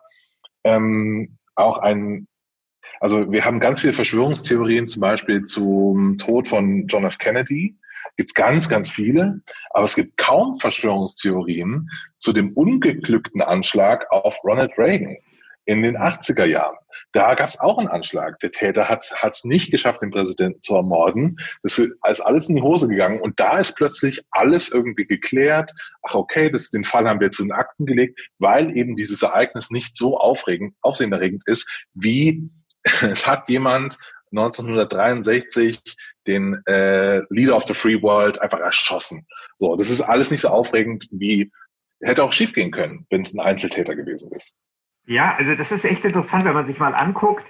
ähm, 0.64 1.38
auch 1.56 1.78
ein 1.78 2.28
also 3.00 3.32
wir 3.32 3.46
haben 3.46 3.60
ganz 3.60 3.82
viele 3.82 3.94
Verschwörungstheorien, 3.94 4.88
zum 4.88 5.02
Beispiel 5.02 5.44
zum 5.44 6.18
Tod 6.18 6.48
von 6.48 6.88
John 6.88 7.06
F. 7.06 7.20
Kennedy. 7.20 7.78
Gibt 8.16 8.30
es 8.30 8.34
ganz, 8.34 8.68
ganz 8.68 8.90
viele, 8.90 9.42
aber 9.72 9.84
es 9.84 9.94
gibt 9.94 10.18
kaum 10.18 10.56
Verschwörungstheorien 10.56 11.88
zu 12.18 12.34
dem 12.34 12.54
ungeglückten 12.54 13.42
Anschlag 13.44 14.10
auf 14.10 14.40
Ronald 14.44 14.72
Reagan 14.78 15.16
in 15.68 15.84
den 15.84 15.98
80er 15.98 16.46
Jahren. 16.46 16.78
Da 17.12 17.36
gab 17.36 17.50
es 17.50 17.60
auch 17.60 17.78
einen 17.78 17.90
Anschlag. 17.90 18.40
Der 18.40 18.52
Täter 18.52 18.88
hat 18.88 19.04
es 19.04 19.44
nicht 19.44 19.70
geschafft, 19.70 20.02
den 20.02 20.12
Präsidenten 20.12 20.62
zu 20.62 20.76
ermorden. 20.76 21.38
Das 21.62 21.78
ist 21.78 22.22
alles 22.22 22.48
in 22.48 22.56
die 22.56 22.62
Hose 22.62 22.88
gegangen. 22.88 23.20
Und 23.20 23.40
da 23.40 23.58
ist 23.58 23.76
plötzlich 23.76 24.24
alles 24.32 24.70
irgendwie 24.70 25.06
geklärt. 25.06 25.74
Ach, 26.04 26.16
okay, 26.16 26.50
das, 26.50 26.70
den 26.70 26.86
Fall 26.86 27.08
haben 27.08 27.20
wir 27.20 27.32
zu 27.32 27.44
den 27.44 27.52
Akten 27.52 27.86
gelegt, 27.86 28.18
weil 28.40 28.76
eben 28.76 28.96
dieses 28.96 29.22
Ereignis 29.22 29.70
nicht 29.70 29.98
so 29.98 30.18
aufregend, 30.18 30.74
aufsehenerregend 30.82 31.44
ist, 31.46 31.86
wie 31.94 32.50
es 33.02 33.28
hat 33.28 33.50
jemand 33.50 33.98
1963 34.32 35.82
den 36.28 36.62
äh, 36.66 37.22
Leader 37.30 37.58
of 37.58 37.64
the 37.64 37.74
Free 37.74 38.02
World 38.02 38.42
einfach 38.42 38.60
erschossen. 38.60 39.28
So, 39.58 39.76
das 39.76 39.90
ist 39.90 40.02
alles 40.02 40.32
nicht 40.32 40.42
so 40.42 40.48
aufregend 40.48 41.08
wie 41.12 41.52
hätte 42.02 42.24
auch 42.24 42.32
schiefgehen 42.32 42.72
können, 42.72 43.06
wenn 43.10 43.22
es 43.22 43.34
ein 43.34 43.40
Einzeltäter 43.40 43.96
gewesen 43.96 44.32
ist. 44.32 44.54
Ja, 45.08 45.36
also 45.36 45.56
das 45.56 45.72
ist 45.72 45.86
echt 45.86 46.04
interessant, 46.04 46.44
wenn 46.44 46.54
man 46.54 46.68
sich 46.68 46.80
mal 46.80 46.94
anguckt. 46.94 47.46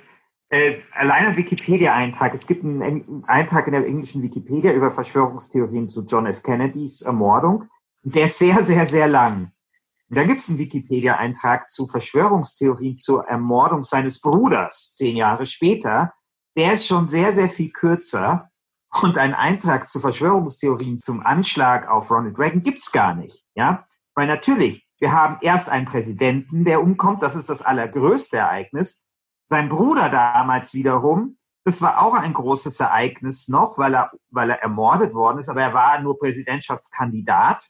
Äh, 0.49 0.75
allein 0.93 1.25
ein 1.25 1.35
Wikipedia-Eintrag. 1.35 2.33
Es 2.35 2.45
gibt 2.45 2.63
einen, 2.63 2.81
einen 2.81 3.23
Eintrag 3.25 3.65
in 3.67 3.73
der 3.73 3.85
englischen 3.85 4.21
Wikipedia 4.21 4.71
über 4.71 4.91
Verschwörungstheorien 4.91 5.89
zu 5.89 6.05
John 6.05 6.27
F. 6.27 6.43
Kennedys 6.43 7.01
Ermordung. 7.01 7.65
Der 8.03 8.27
ist 8.27 8.37
sehr, 8.37 8.63
sehr, 8.63 8.85
sehr 8.85 9.07
lang. 9.07 9.51
Und 10.09 10.17
da 10.17 10.23
gibt 10.23 10.39
es 10.39 10.49
einen 10.49 10.59
Wikipedia-Eintrag 10.59 11.67
zu 11.69 11.87
Verschwörungstheorien 11.87 12.95
zur 12.95 13.27
Ermordung 13.27 13.83
seines 13.83 14.21
Bruders, 14.21 14.93
zehn 14.93 15.17
Jahre 15.17 15.45
später. 15.47 16.13
Der 16.55 16.73
ist 16.73 16.85
schon 16.87 17.09
sehr, 17.09 17.33
sehr 17.33 17.49
viel 17.49 17.71
kürzer. 17.71 18.49
Und 19.01 19.17
ein 19.17 19.33
Eintrag 19.33 19.89
zu 19.89 19.99
Verschwörungstheorien 19.99 20.99
zum 20.99 21.25
Anschlag 21.25 21.89
auf 21.89 22.09
Ronald 22.09 22.39
Reagan 22.39 22.63
gibt's 22.63 22.91
gar 22.91 23.15
nicht. 23.15 23.43
Ja, 23.55 23.85
weil 24.15 24.27
natürlich, 24.27 24.86
wir 24.99 25.11
haben 25.11 25.37
erst 25.41 25.69
einen 25.69 25.85
Präsidenten, 25.85 26.63
der 26.63 26.81
umkommt. 26.81 27.21
Das 27.21 27.35
ist 27.35 27.49
das 27.49 27.61
allergrößte 27.61 28.37
Ereignis. 28.37 29.05
Sein 29.47 29.69
Bruder 29.69 30.09
damals 30.09 30.73
wiederum, 30.73 31.37
das 31.63 31.81
war 31.81 32.01
auch 32.01 32.13
ein 32.13 32.33
großes 32.33 32.79
Ereignis 32.79 33.47
noch, 33.49 33.77
weil 33.77 33.93
er, 33.93 34.11
weil 34.29 34.49
er 34.49 34.61
ermordet 34.61 35.13
worden 35.13 35.39
ist. 35.39 35.49
Aber 35.49 35.61
er 35.61 35.73
war 35.73 36.01
nur 36.01 36.17
Präsidentschaftskandidat. 36.17 37.67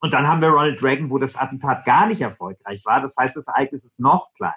Und 0.00 0.12
dann 0.12 0.26
haben 0.26 0.40
wir 0.40 0.48
Ronald 0.48 0.82
Reagan, 0.82 1.10
wo 1.10 1.18
das 1.18 1.36
Attentat 1.36 1.84
gar 1.84 2.06
nicht 2.06 2.22
erfolgreich 2.22 2.82
war. 2.84 3.02
Das 3.02 3.16
heißt, 3.18 3.36
das 3.36 3.48
Ereignis 3.48 3.84
ist 3.84 4.00
noch 4.00 4.32
kleiner. 4.34 4.54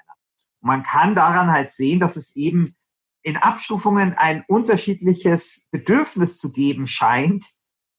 Und 0.61 0.67
man 0.67 0.83
kann 0.83 1.13
daran 1.13 1.51
halt 1.51 1.71
sehen, 1.71 1.99
dass 1.99 2.15
es 2.15 2.35
eben 2.35 2.73
in 3.21 3.37
Abstufungen 3.37 4.13
ein 4.17 4.43
unterschiedliches 4.47 5.67
Bedürfnis 5.71 6.37
zu 6.37 6.51
geben 6.53 6.87
scheint, 6.87 7.45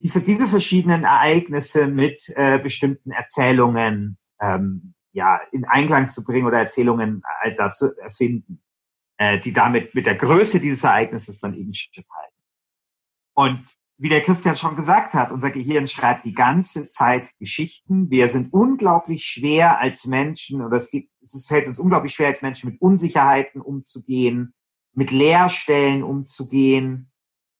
die 0.04 0.10
für 0.10 0.20
diese 0.20 0.46
verschiedenen 0.46 1.04
Ereignisse 1.04 1.86
mit 1.86 2.30
äh, 2.36 2.58
bestimmten 2.58 3.10
Erzählungen 3.10 4.18
ähm, 4.38 4.94
ja 5.12 5.40
in 5.50 5.64
Einklang 5.64 6.10
zu 6.10 6.22
bringen 6.24 6.46
oder 6.46 6.58
Erzählungen 6.58 7.22
halt 7.40 7.58
dazu 7.58 7.96
erfinden, 7.96 8.62
äh, 9.16 9.40
die 9.40 9.54
damit 9.54 9.94
mit 9.94 10.04
der 10.04 10.16
Größe 10.16 10.60
dieses 10.60 10.84
Ereignisses 10.84 11.40
dann 11.40 11.54
eben 11.54 11.72
halten. 11.72 12.34
Und 13.34 13.64
wie 13.96 14.10
der 14.10 14.20
Christian 14.20 14.56
schon 14.56 14.76
gesagt 14.76 15.14
hat, 15.14 15.32
unser 15.32 15.50
Gehirn 15.50 15.88
schreibt 15.88 16.26
die 16.26 16.34
ganze 16.34 16.88
Zeit 16.90 17.30
Geschichten. 17.38 18.10
Wir 18.10 18.28
sind 18.28 18.52
unglaublich 18.52 19.24
schwer 19.24 19.78
als 19.78 20.04
Menschen, 20.06 20.60
oder 20.60 20.76
es, 20.76 20.90
gibt, 20.90 21.10
es 21.22 21.46
fällt 21.46 21.66
uns 21.66 21.78
unglaublich 21.78 22.12
schwer 22.12 22.28
als 22.28 22.42
Menschen 22.42 22.70
mit 22.70 22.82
Unsicherheiten 22.82 23.62
umzugehen, 23.62 24.52
mit 24.92 25.12
Leerstellen 25.12 26.02
umzugehen, 26.02 27.10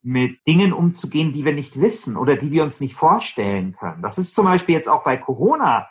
mit 0.04 0.46
Dingen 0.46 0.74
umzugehen, 0.74 1.32
die 1.32 1.46
wir 1.46 1.54
nicht 1.54 1.80
wissen 1.80 2.18
oder 2.18 2.36
die 2.36 2.50
wir 2.52 2.62
uns 2.62 2.78
nicht 2.78 2.94
vorstellen 2.94 3.74
können. 3.74 4.02
Das 4.02 4.18
ist 4.18 4.34
zum 4.34 4.44
Beispiel 4.44 4.74
jetzt 4.74 4.88
auch 4.88 5.02
bei 5.02 5.16
Corona 5.16 5.88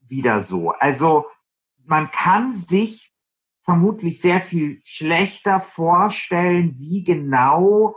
wieder 0.00 0.42
so. 0.42 0.70
Also 0.70 1.26
man 1.84 2.10
kann 2.10 2.54
sich 2.54 3.12
vermutlich 3.62 4.22
sehr 4.22 4.40
viel 4.40 4.80
schlechter 4.84 5.60
vorstellen, 5.60 6.78
wie 6.78 7.04
genau 7.04 7.94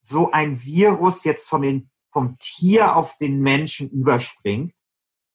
so 0.00 0.30
ein 0.30 0.62
Virus 0.62 1.24
jetzt 1.24 1.48
von 1.48 1.62
den, 1.62 1.90
vom 2.12 2.36
Tier 2.38 2.94
auf 2.94 3.18
den 3.18 3.40
Menschen 3.40 3.90
überspringt. 3.90 4.72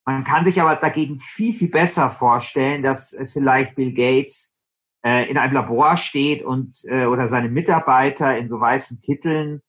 Man 0.05 0.24
kann 0.24 0.45
sich 0.45 0.62
aber 0.62 0.77
dagegen 0.77 1.19
viel, 1.19 1.53
viel 1.53 1.69
besser 1.69 2.09
vorstellen, 2.09 2.83
dass 2.83 3.12
äh, 3.12 3.27
vielleicht 3.27 3.75
Bill 3.75 3.93
Gates 3.93 4.53
äh, 5.06 5.30
in 5.30 5.38
einem 5.38 5.54
Labor 5.54 5.98
steht 5.98 6.44
und 6.44 6.84
äh, 6.86 7.06
oder 7.06 7.30
seine 7.30 7.50
Mitarbeiter 7.50 8.38
in 8.38 8.50
so 8.50 8.60
weißen 8.60 9.01
Kitteln 9.01 9.62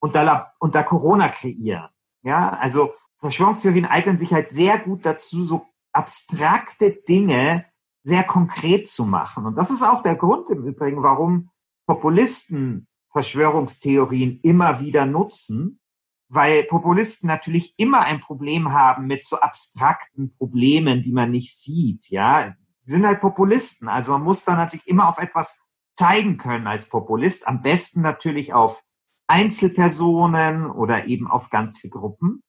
unter, 0.00 0.52
unter 0.58 0.82
Corona 0.84 1.28
kreieren. 1.28 1.88
Ja, 2.22 2.50
also 2.50 2.94
Verschwörungstheorien 3.18 3.86
eignen 3.86 4.18
sich 4.18 4.32
halt 4.32 4.50
sehr 4.50 4.78
gut 4.78 5.04
dazu, 5.06 5.44
so 5.44 5.66
abstrakte 5.92 6.92
Dinge 6.92 7.64
sehr 8.02 8.22
konkret 8.22 8.88
zu 8.88 9.06
machen. 9.06 9.46
Und 9.46 9.56
das 9.56 9.70
ist 9.70 9.82
auch 9.82 10.02
der 10.02 10.16
Grund 10.16 10.50
im 10.50 10.64
Übrigen, 10.64 11.02
warum 11.02 11.50
Populisten 11.86 12.86
Verschwörungstheorien 13.12 14.40
immer 14.42 14.80
wieder 14.80 15.06
nutzen, 15.06 15.80
weil 16.28 16.64
Populisten 16.64 17.28
natürlich 17.28 17.74
immer 17.76 18.00
ein 18.00 18.20
Problem 18.20 18.72
haben 18.72 19.06
mit 19.06 19.24
so 19.24 19.38
abstrakten 19.38 20.34
Problemen, 20.36 21.02
die 21.02 21.12
man 21.12 21.30
nicht 21.30 21.56
sieht, 21.56 22.10
ja. 22.10 22.54
Sind 22.84 23.06
halt 23.06 23.20
Populisten, 23.20 23.88
also 23.88 24.12
man 24.12 24.22
muss 24.22 24.44
da 24.44 24.56
natürlich 24.56 24.86
immer 24.86 25.08
auf 25.08 25.18
etwas 25.18 25.62
zeigen 25.94 26.36
können 26.36 26.66
als 26.66 26.88
Populist, 26.88 27.46
am 27.48 27.62
besten 27.62 28.02
natürlich 28.02 28.52
auf 28.52 28.82
Einzelpersonen 29.26 30.70
oder 30.70 31.06
eben 31.06 31.30
auf 31.30 31.50
ganze 31.50 31.88
Gruppen. 31.88 32.42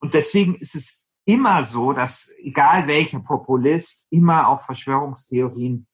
Und 0.00 0.14
deswegen 0.14 0.56
ist 0.56 0.74
es 0.74 1.08
immer 1.24 1.62
so, 1.64 1.92
dass 1.92 2.32
egal 2.38 2.86
welcher 2.86 3.20
Populist 3.20 4.06
immer 4.10 4.48
auch 4.48 4.62
Verschwörungstheorien 4.62 5.86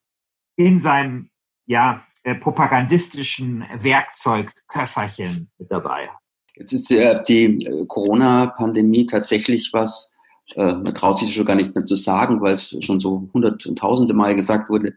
in 0.57 0.79
seinem 0.79 1.31
ja, 1.67 2.05
äh, 2.25 2.35
propagandistischen 2.35 3.65
Werkzeugköfferchen 3.79 5.51
mit 5.59 5.71
dabei 5.71 6.09
hat. 6.09 6.19
Jetzt 6.55 6.73
ist 6.73 6.91
äh, 6.91 7.23
die 7.27 7.65
äh, 7.65 7.87
Corona-Pandemie 7.87 9.07
tatsächlich 9.07 9.71
was, 9.73 10.12
äh, 10.55 10.75
man 10.75 10.95
traut 10.95 11.19
sich 11.19 11.35
schon 11.35 11.47
gar 11.47 11.57
nicht 11.57 11.75
mehr 11.75 11.85
zu 11.85 11.97
sagen, 11.97 12.41
weil 12.41 12.55
es 12.55 12.77
schon 12.81 13.01
so 13.01 13.29
hundert 13.33 13.67
und 13.67 13.79
tausende 13.79 14.15
Mal 14.15 14.35
gesagt 14.35 14.69
wurde, 14.71 14.95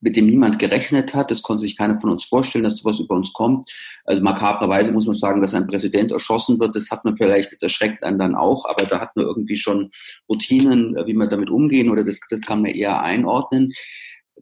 mit 0.00 0.14
dem 0.14 0.26
niemand 0.26 0.60
gerechnet 0.60 1.12
hat. 1.14 1.30
Das 1.30 1.42
konnte 1.42 1.62
sich 1.62 1.76
keiner 1.76 2.00
von 2.00 2.10
uns 2.10 2.24
vorstellen, 2.24 2.62
dass 2.62 2.78
sowas 2.78 3.00
über 3.00 3.16
uns 3.16 3.32
kommt. 3.32 3.68
Also 4.04 4.22
makabrerweise 4.22 4.92
muss 4.92 5.06
man 5.06 5.16
sagen, 5.16 5.40
dass 5.40 5.54
ein 5.54 5.66
Präsident 5.66 6.12
erschossen 6.12 6.60
wird. 6.60 6.76
Das 6.76 6.90
hat 6.90 7.04
man 7.04 7.16
vielleicht, 7.16 7.50
das 7.50 7.62
erschreckt 7.62 8.04
einen 8.04 8.18
dann 8.18 8.36
auch, 8.36 8.64
aber 8.66 8.86
da 8.86 9.00
hat 9.00 9.16
man 9.16 9.26
irgendwie 9.26 9.56
schon 9.56 9.90
Routinen, 10.28 10.94
wie 11.06 11.14
man 11.14 11.28
damit 11.28 11.50
umgehen 11.50 11.90
oder 11.90 12.04
das, 12.04 12.20
das 12.30 12.42
kann 12.42 12.62
man 12.62 12.70
eher 12.70 13.02
einordnen. 13.02 13.72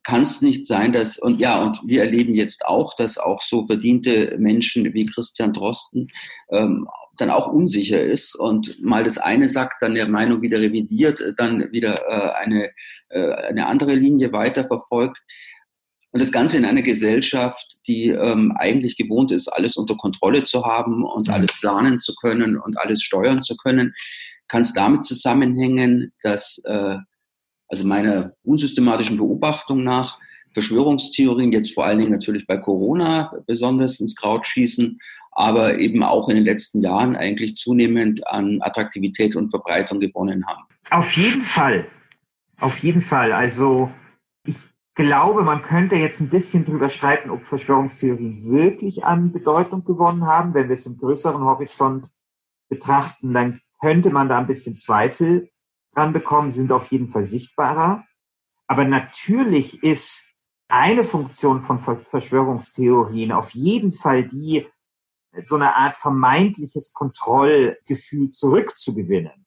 kann 0.03 0.23
es 0.23 0.41
nicht 0.41 0.67
sein, 0.67 0.93
dass, 0.93 1.19
und 1.19 1.41
ja, 1.41 1.61
und 1.61 1.81
wir 1.85 2.03
erleben 2.03 2.35
jetzt 2.35 2.67
auch, 2.67 2.95
dass 2.95 3.19
auch 3.19 3.43
so 3.43 3.67
verdiente 3.67 4.37
Menschen 4.39 4.93
wie 4.95 5.07
Christian 5.07 5.53
Drosten 5.53 6.07
ähm, 6.51 6.87
dann 7.17 7.31
auch 7.31 7.49
unsicher 7.49 8.03
ist 8.03 8.35
und 8.35 8.83
mal 8.83 9.05
das 9.05 9.19
eine 9.19 9.47
sagt, 9.47 9.83
dann 9.83 9.95
der 9.95 10.09
Meinung 10.09 10.43
wieder 10.43 10.61
revidiert, 10.61 11.23
dann 11.37 11.73
wieder 11.73 12.03
äh, 12.09 12.33
eine, 12.45 12.71
äh, 13.09 13.33
eine 13.49 13.67
andere 13.67 13.95
Linie 13.95 14.33
weiterverfolgt. 14.33 15.23
Und 16.13 16.21
das 16.21 16.33
Ganze 16.33 16.57
in 16.57 16.65
einer 16.65 16.83
Gesellschaft, 16.83 17.79
die 17.87 18.09
ähm, 18.09 18.53
eigentlich 18.59 18.97
gewohnt 18.97 19.33
ist, 19.33 19.49
alles 19.49 19.77
unter 19.77 19.97
Kontrolle 19.97 20.45
zu 20.45 20.65
haben 20.65 21.05
und 21.05 21.29
mhm. 21.29 21.35
alles 21.35 21.53
planen 21.61 22.01
zu 22.01 22.15
können 22.15 22.59
und 22.59 22.79
alles 22.79 23.03
steuern 23.03 23.43
zu 23.43 23.57
können, 23.57 23.95
kann 24.49 24.63
es 24.63 24.73
damit 24.73 25.05
zusammenhängen, 25.05 26.13
dass 26.23 26.63
äh, 26.65 26.97
also 27.69 27.85
meiner 27.85 28.33
unsystematischen 28.45 29.17
Beobachtung 29.17 29.83
nach 29.83 30.19
Verschwörungstheorien 30.57 31.53
jetzt 31.53 31.75
vor 31.75 31.85
allen 31.85 31.99
Dingen 31.99 32.13
natürlich 32.13 32.47
bei 32.47 32.57
Corona 32.57 33.31
besonders 33.47 34.01
ins 34.01 34.17
Kraut 34.17 34.47
schießen, 34.47 34.99
aber 35.33 35.77
eben 35.77 36.03
auch 36.03 36.31
in 36.31 36.37
den 36.37 36.47
letzten 36.47 36.81
Jahren 36.81 37.15
eigentlich 37.15 37.59
zunehmend 37.59 38.27
an 38.27 38.63
Attraktivität 38.63 39.37
und 39.37 39.51
Verbreitung 39.51 40.01
gewonnen 40.01 40.47
haben. 40.47 40.63
Auf 40.89 41.13
jeden 41.13 41.43
Fall. 41.43 41.87
Auf 42.59 42.79
jeden 42.79 43.03
Fall. 43.03 43.35
Also 43.35 43.93
ich 44.47 44.57
glaube, 44.95 45.43
man 45.43 45.61
könnte 45.61 45.97
jetzt 45.97 46.23
ein 46.23 46.31
bisschen 46.31 46.65
drüber 46.65 46.89
streiten, 46.89 47.29
ob 47.29 47.45
Verschwörungstheorien 47.45 48.49
wirklich 48.51 49.05
an 49.05 49.33
Bedeutung 49.33 49.85
gewonnen 49.85 50.25
haben. 50.25 50.55
Wenn 50.55 50.71
wir 50.71 50.75
es 50.75 50.87
im 50.87 50.97
größeren 50.97 51.45
Horizont 51.45 52.07
betrachten, 52.71 53.35
dann 53.35 53.61
könnte 53.79 54.09
man 54.09 54.31
da 54.31 54.39
ein 54.39 54.47
bisschen 54.47 54.75
Zweifel 54.75 55.51
dran 55.95 56.15
bekommen, 56.15 56.51
sind 56.51 56.73
auf 56.73 56.91
jeden 56.91 57.11
Fall 57.11 57.27
sichtbarer. 57.27 58.05
Aber 58.67 58.87
natürlich 58.87 59.83
ist 59.83 60.26
eine 60.69 61.05
Funktion 61.05 61.63
von 61.63 61.79
Verschwörungstheorien 61.79 63.33
auf 63.33 63.51
jeden 63.51 63.93
Fall 63.93 64.29
die, 64.29 64.67
so 65.43 65.57
eine 65.57 65.77
Art 65.77 65.97
vermeintliches 65.97 66.93
Kontrollgefühl 66.93 68.31
zurückzugewinnen. 68.31 69.47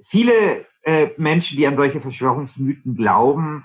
Viele 0.00 0.66
äh, 0.82 1.10
Menschen, 1.16 1.56
die 1.56 1.66
an 1.66 1.76
solche 1.76 2.00
Verschwörungsmythen 2.00 2.96
glauben, 2.96 3.64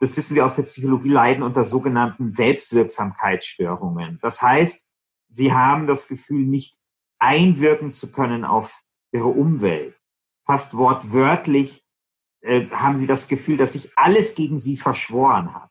das 0.00 0.16
wissen 0.16 0.34
wir 0.34 0.46
aus 0.46 0.56
der 0.56 0.62
Psychologie, 0.62 1.10
leiden 1.10 1.42
unter 1.42 1.64
sogenannten 1.64 2.32
Selbstwirksamkeitsstörungen. 2.32 4.18
Das 4.22 4.40
heißt, 4.40 4.86
sie 5.28 5.52
haben 5.52 5.86
das 5.86 6.08
Gefühl, 6.08 6.46
nicht 6.46 6.78
einwirken 7.18 7.92
zu 7.92 8.10
können 8.10 8.44
auf 8.44 8.82
ihre 9.12 9.28
Umwelt. 9.28 10.00
Fast 10.46 10.76
wortwörtlich 10.76 11.84
äh, 12.42 12.66
haben 12.70 12.98
sie 12.98 13.06
das 13.06 13.28
Gefühl, 13.28 13.56
dass 13.56 13.74
sich 13.74 13.90
alles 13.96 14.34
gegen 14.34 14.58
sie 14.58 14.76
verschworen 14.76 15.54
hat. 15.54 15.70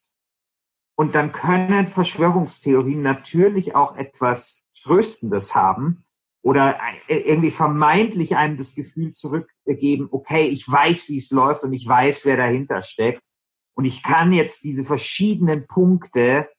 Und 0.96 1.16
dann 1.16 1.32
können 1.32 1.88
Verschwörungstheorien 1.88 3.02
natürlich 3.02 3.74
auch 3.74 3.96
etwas 3.96 4.66
Tröstendes 4.82 5.56
haben 5.56 6.04
oder 6.42 6.78
irgendwie 7.08 7.52
vermeintlich 7.52 8.36
einem 8.36 8.58
das 8.58 8.76
Gefühl 8.76 9.14
zurückgeben, 9.14 10.08
okay, 10.12 10.48
ich 10.48 10.70
weiß, 10.70 11.10
wie 11.10 11.18
es 11.18 11.32
läuft 11.32 11.64
und 11.64 11.74
ich 11.74 11.88
weiß, 11.88 12.26
wer 12.26 12.38
dahinter 12.38 12.84
steckt. 12.84 13.22
Und 13.76 13.86
ich 13.86 14.04
kann 14.04 14.34
jetzt 14.34 14.64
diese 14.64 14.84
verschiedenen 14.84 15.68
Punkte 15.68 16.50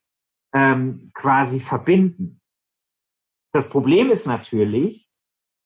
ähm, 0.54 1.10
quasi 1.14 1.60
verbinden. 1.60 2.40
Das 3.52 3.68
Problem 3.68 4.10
ist 4.10 4.26
natürlich, 4.26 5.06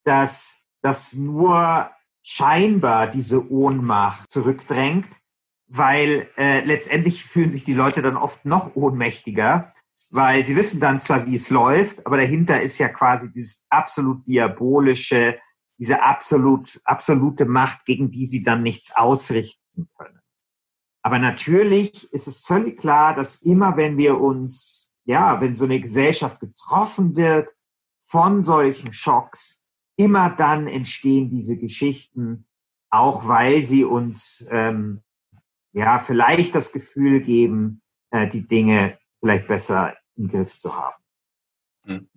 dass 0.04 0.64
das 0.82 1.14
nur 1.14 1.93
scheinbar 2.24 3.06
diese 3.06 3.48
Ohnmacht 3.50 4.28
zurückdrängt 4.30 5.08
weil 5.76 6.28
äh, 6.36 6.64
letztendlich 6.64 7.24
fühlen 7.24 7.50
sich 7.50 7.64
die 7.64 7.74
Leute 7.74 8.00
dann 8.00 8.16
oft 8.16 8.44
noch 8.44 8.76
ohnmächtiger, 8.76 9.72
weil 10.10 10.44
sie 10.44 10.56
wissen 10.56 10.80
dann 10.80 11.00
zwar, 11.00 11.26
wie 11.26 11.36
es 11.36 11.50
läuft, 11.50 12.06
aber 12.06 12.16
dahinter 12.16 12.60
ist 12.60 12.78
ja 12.78 12.88
quasi 12.88 13.32
dieses 13.32 13.64
absolut 13.70 14.26
diabolische, 14.26 15.38
diese 15.78 16.02
absolut, 16.02 16.80
absolute 16.84 17.46
Macht, 17.46 17.84
gegen 17.86 18.10
die 18.10 18.26
sie 18.26 18.42
dann 18.42 18.62
nichts 18.62 18.94
ausrichten 18.94 19.88
können. 19.96 20.20
Aber 21.02 21.18
natürlich 21.18 22.12
ist 22.12 22.28
es 22.28 22.44
völlig 22.44 22.78
klar, 22.78 23.14
dass 23.14 23.42
immer 23.42 23.76
wenn 23.76 23.96
wir 23.96 24.20
uns, 24.20 24.94
ja, 25.04 25.40
wenn 25.40 25.56
so 25.56 25.64
eine 25.64 25.80
Gesellschaft 25.80 26.40
getroffen 26.40 27.16
wird 27.16 27.54
von 28.06 28.42
solchen 28.42 28.92
Schocks, 28.92 29.63
immer 29.96 30.30
dann 30.30 30.66
entstehen 30.66 31.30
diese 31.30 31.56
Geschichten, 31.56 32.46
auch 32.90 33.28
weil 33.28 33.64
sie 33.64 33.84
uns 33.84 34.46
ähm, 34.50 35.02
ja, 35.72 35.98
vielleicht 35.98 36.54
das 36.54 36.72
Gefühl 36.72 37.20
geben, 37.20 37.82
äh, 38.10 38.28
die 38.28 38.46
Dinge 38.46 38.98
vielleicht 39.20 39.48
besser 39.48 39.94
im 40.16 40.28
Griff 40.28 40.56
zu 40.56 40.76
haben. 40.76 41.02
Hm. 41.86 42.08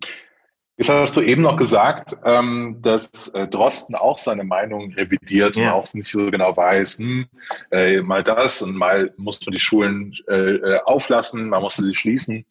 Jetzt 0.80 0.90
hast 0.90 1.18
du 1.18 1.22
eben 1.22 1.42
noch 1.42 1.58
gesagt, 1.58 2.16
ähm, 2.24 2.78
dass 2.84 3.30
äh, 3.30 3.48
Drosten 3.48 3.96
auch 3.96 4.20
seine 4.20 4.44
Meinung 4.44 4.94
revidiert 4.94 5.56
ja. 5.56 5.74
und 5.74 5.80
auch 5.80 5.94
nicht 5.96 6.12
so 6.12 6.30
genau 6.30 6.56
weiß, 6.56 7.00
hm, 7.00 7.26
äh, 7.72 8.02
mal 8.02 8.24
das 8.24 8.62
und 8.62 8.76
mal 8.76 9.12
muss 9.18 9.44
man 9.44 9.54
die 9.54 9.60
Schulen 9.60 10.14
äh, 10.28 10.52
äh 10.58 10.80
auflassen, 10.86 11.50
man 11.50 11.64
muss 11.64 11.78
sie 11.78 11.96
schließen. 11.96 12.46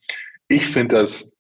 Ich 0.49 0.67
finde 0.67 0.97
das, 0.97 1.37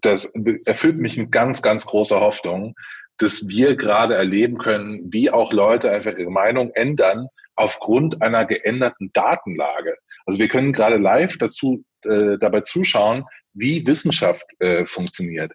das 0.00 0.26
erfüllt 0.64 0.98
mich 0.98 1.16
mit 1.16 1.32
ganz, 1.32 1.60
ganz 1.60 1.84
großer 1.86 2.20
Hoffnung, 2.20 2.76
dass 3.18 3.48
wir 3.48 3.76
gerade 3.76 4.14
erleben 4.14 4.58
können, 4.58 5.08
wie 5.12 5.30
auch 5.30 5.52
Leute 5.52 5.90
einfach 5.90 6.16
ihre 6.16 6.30
Meinung 6.30 6.70
ändern 6.74 7.26
aufgrund 7.56 8.22
einer 8.22 8.46
geänderten 8.46 9.10
Datenlage. 9.12 9.96
Also 10.26 10.38
wir 10.38 10.48
können 10.48 10.72
gerade 10.72 10.96
live 10.96 11.36
dazu 11.38 11.84
äh, 12.04 12.38
dabei 12.38 12.60
zuschauen, 12.60 13.24
wie 13.54 13.86
Wissenschaft 13.86 14.46
äh, 14.60 14.84
funktioniert. 14.84 15.52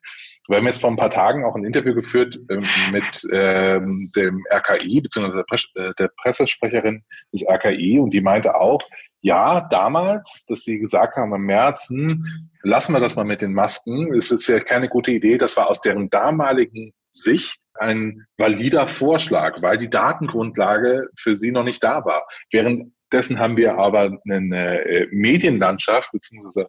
Wir 0.50 0.58
haben 0.58 0.66
jetzt 0.66 0.82
vor 0.82 0.90
ein 0.90 0.98
paar 0.98 1.10
Tagen 1.10 1.46
auch 1.46 1.56
ein 1.56 1.64
Interview 1.64 1.94
geführt 1.94 2.38
äh, 2.50 2.60
mit 2.92 3.28
ähm, 3.32 4.12
dem 4.16 4.44
RKI, 4.52 5.02
beziehungsweise 5.02 5.38
der, 5.38 5.46
Pres 5.46 5.72
äh, 5.76 5.94
der 5.98 6.10
Pressesprecherin 6.22 7.04
des 7.32 7.48
RKI, 7.48 8.00
und 8.00 8.14
die 8.14 8.22
meinte 8.22 8.56
auch, 8.56 8.82
ja, 9.24 9.62
damals, 9.70 10.46
dass 10.50 10.64
sie 10.64 10.80
gesagt 10.80 11.16
haben 11.16 11.34
im 11.34 11.46
März, 11.46 11.88
hm, 11.90 12.50
lassen 12.62 12.92
wir 12.92 13.00
das 13.00 13.16
mal 13.16 13.24
mit 13.24 13.42
den 13.42 13.54
Masken, 13.54 14.14
ist 14.14 14.32
es 14.32 14.44
vielleicht 14.44 14.68
keine 14.68 14.90
gute 14.90 15.12
Idee. 15.12 15.38
Das 15.38 15.56
war 15.56 15.70
aus 15.70 15.80
deren 15.80 16.10
damaligen 16.10 16.92
Sicht 17.10 17.58
ein 17.76 18.26
valider 18.38 18.86
Vorschlag, 18.86 19.62
weil 19.62 19.78
die 19.78 19.90
Datengrundlage 19.90 21.08
für 21.18 21.36
sie 21.36 21.52
noch 21.52 21.64
nicht 21.64 21.82
da 21.82 22.04
war. 22.04 22.28
Währenddessen 22.52 23.40
haben 23.40 23.56
wir 23.56 23.78
aber 23.78 24.18
eine 24.30 24.86
äh, 24.86 25.08
Medienlandschaft 25.12 26.12
beziehungsweise 26.12 26.68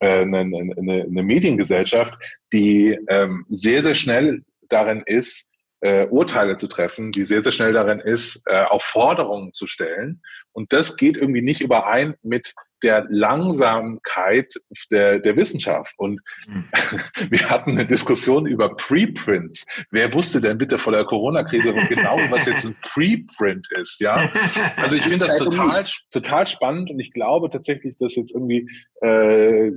äh, 0.00 0.22
eine, 0.22 0.40
eine, 0.40 1.04
eine 1.04 1.22
Mediengesellschaft, 1.22 2.14
die 2.52 2.98
ähm, 3.08 3.44
sehr, 3.46 3.80
sehr 3.80 3.94
schnell 3.94 4.42
darin 4.68 5.04
ist, 5.06 5.51
äh, 5.82 6.06
Urteile 6.06 6.56
zu 6.56 6.68
treffen, 6.68 7.12
die 7.12 7.24
sehr, 7.24 7.42
sehr 7.42 7.52
schnell 7.52 7.72
darin 7.72 8.00
ist, 8.00 8.42
äh, 8.46 8.64
auch 8.64 8.82
Forderungen 8.82 9.52
zu 9.52 9.66
stellen. 9.66 10.22
Und 10.52 10.72
das 10.72 10.96
geht 10.96 11.16
irgendwie 11.16 11.42
nicht 11.42 11.60
überein 11.60 12.14
mit 12.22 12.54
der 12.82 13.06
Langsamkeit 13.08 14.52
der, 14.90 15.18
der 15.18 15.36
Wissenschaft. 15.36 15.94
Und 15.98 16.20
mhm. 16.46 16.64
wir 17.30 17.50
hatten 17.50 17.72
eine 17.72 17.84
Diskussion 17.86 18.46
über 18.46 18.74
Preprints. 18.76 19.66
Wer 19.90 20.14
wusste 20.14 20.40
denn 20.40 20.58
bitte 20.58 20.78
vor 20.78 20.92
der 20.92 21.04
Corona-Krise 21.04 21.72
genau, 21.88 22.18
was 22.30 22.46
jetzt 22.46 22.64
ein 22.64 22.76
Preprint 22.82 23.66
ist? 23.72 24.00
Ja, 24.00 24.30
also 24.76 24.94
ich 24.96 25.02
finde 25.02 25.26
das 25.26 25.36
total, 25.38 25.84
total 26.10 26.46
spannend 26.46 26.90
und 26.90 26.98
ich 26.98 27.12
glaube 27.12 27.50
tatsächlich, 27.50 27.96
dass 27.98 28.16
jetzt 28.16 28.34
irgendwie 28.34 28.66
äh, 29.00 29.70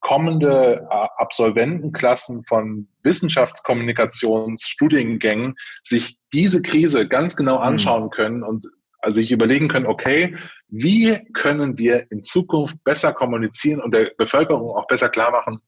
kommende 0.00 0.86
äh, 0.90 1.06
Absolventenklassen 1.16 2.44
von 2.44 2.86
Wissenschaftskommunikationsstudiengängen 3.02 5.54
sich 5.84 6.18
diese 6.32 6.62
Krise 6.62 7.06
ganz 7.08 7.36
genau 7.36 7.58
mhm. 7.58 7.64
anschauen 7.64 8.08
können 8.10 8.42
und 8.42 8.66
also 9.02 9.20
sich 9.20 9.32
überlegen 9.32 9.68
können, 9.68 9.86
okay, 9.86 10.36
wie 10.68 11.18
können 11.34 11.76
wir 11.78 12.06
in 12.10 12.22
Zukunft 12.22 12.82
besser 12.84 13.12
kommunizieren 13.12 13.80
und 13.80 13.92
der 13.92 14.12
Bevölkerung 14.16 14.70
auch 14.70 14.86
besser 14.86 15.08
klar 15.08 15.30
machen, 15.30 15.60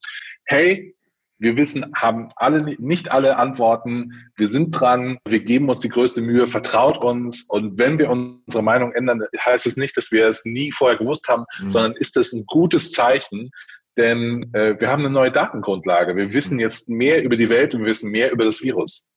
hey, 0.46 0.94
wir 1.38 1.56
wissen, 1.56 1.84
haben 1.94 2.30
alle, 2.36 2.64
nicht 2.78 3.10
alle 3.10 3.36
Antworten. 3.36 4.12
Wir 4.36 4.46
sind 4.46 4.70
dran. 4.70 5.18
Wir 5.28 5.40
geben 5.40 5.68
uns 5.68 5.80
die 5.80 5.88
größte 5.88 6.22
Mühe. 6.22 6.46
Vertraut 6.46 6.98
uns. 6.98 7.46
Und 7.48 7.76
wenn 7.76 7.98
wir 7.98 8.08
unsere 8.08 8.62
Meinung 8.62 8.92
ändern, 8.92 9.20
heißt 9.44 9.66
es 9.66 9.76
nicht, 9.76 9.96
dass 9.96 10.12
wir 10.12 10.28
es 10.28 10.44
nie 10.44 10.70
vorher 10.70 10.96
gewusst 10.96 11.28
haben, 11.28 11.44
mhm. 11.60 11.70
sondern 11.70 11.92
ist 11.98 12.16
das 12.16 12.32
ein 12.32 12.44
gutes 12.46 12.92
Zeichen. 12.92 13.50
Denn 13.96 14.50
äh, 14.54 14.80
wir 14.80 14.88
haben 14.88 15.04
eine 15.04 15.14
neue 15.14 15.32
Datengrundlage. 15.32 16.16
Wir 16.16 16.32
wissen 16.32 16.58
jetzt 16.60 16.88
mehr 16.88 17.22
über 17.22 17.36
die 17.36 17.48
Welt 17.48 17.74
und 17.74 17.80
wir 17.80 17.88
wissen 17.88 18.10
mehr 18.10 18.32
über 18.32 18.44
das 18.44 18.62
Virus. 18.62 19.08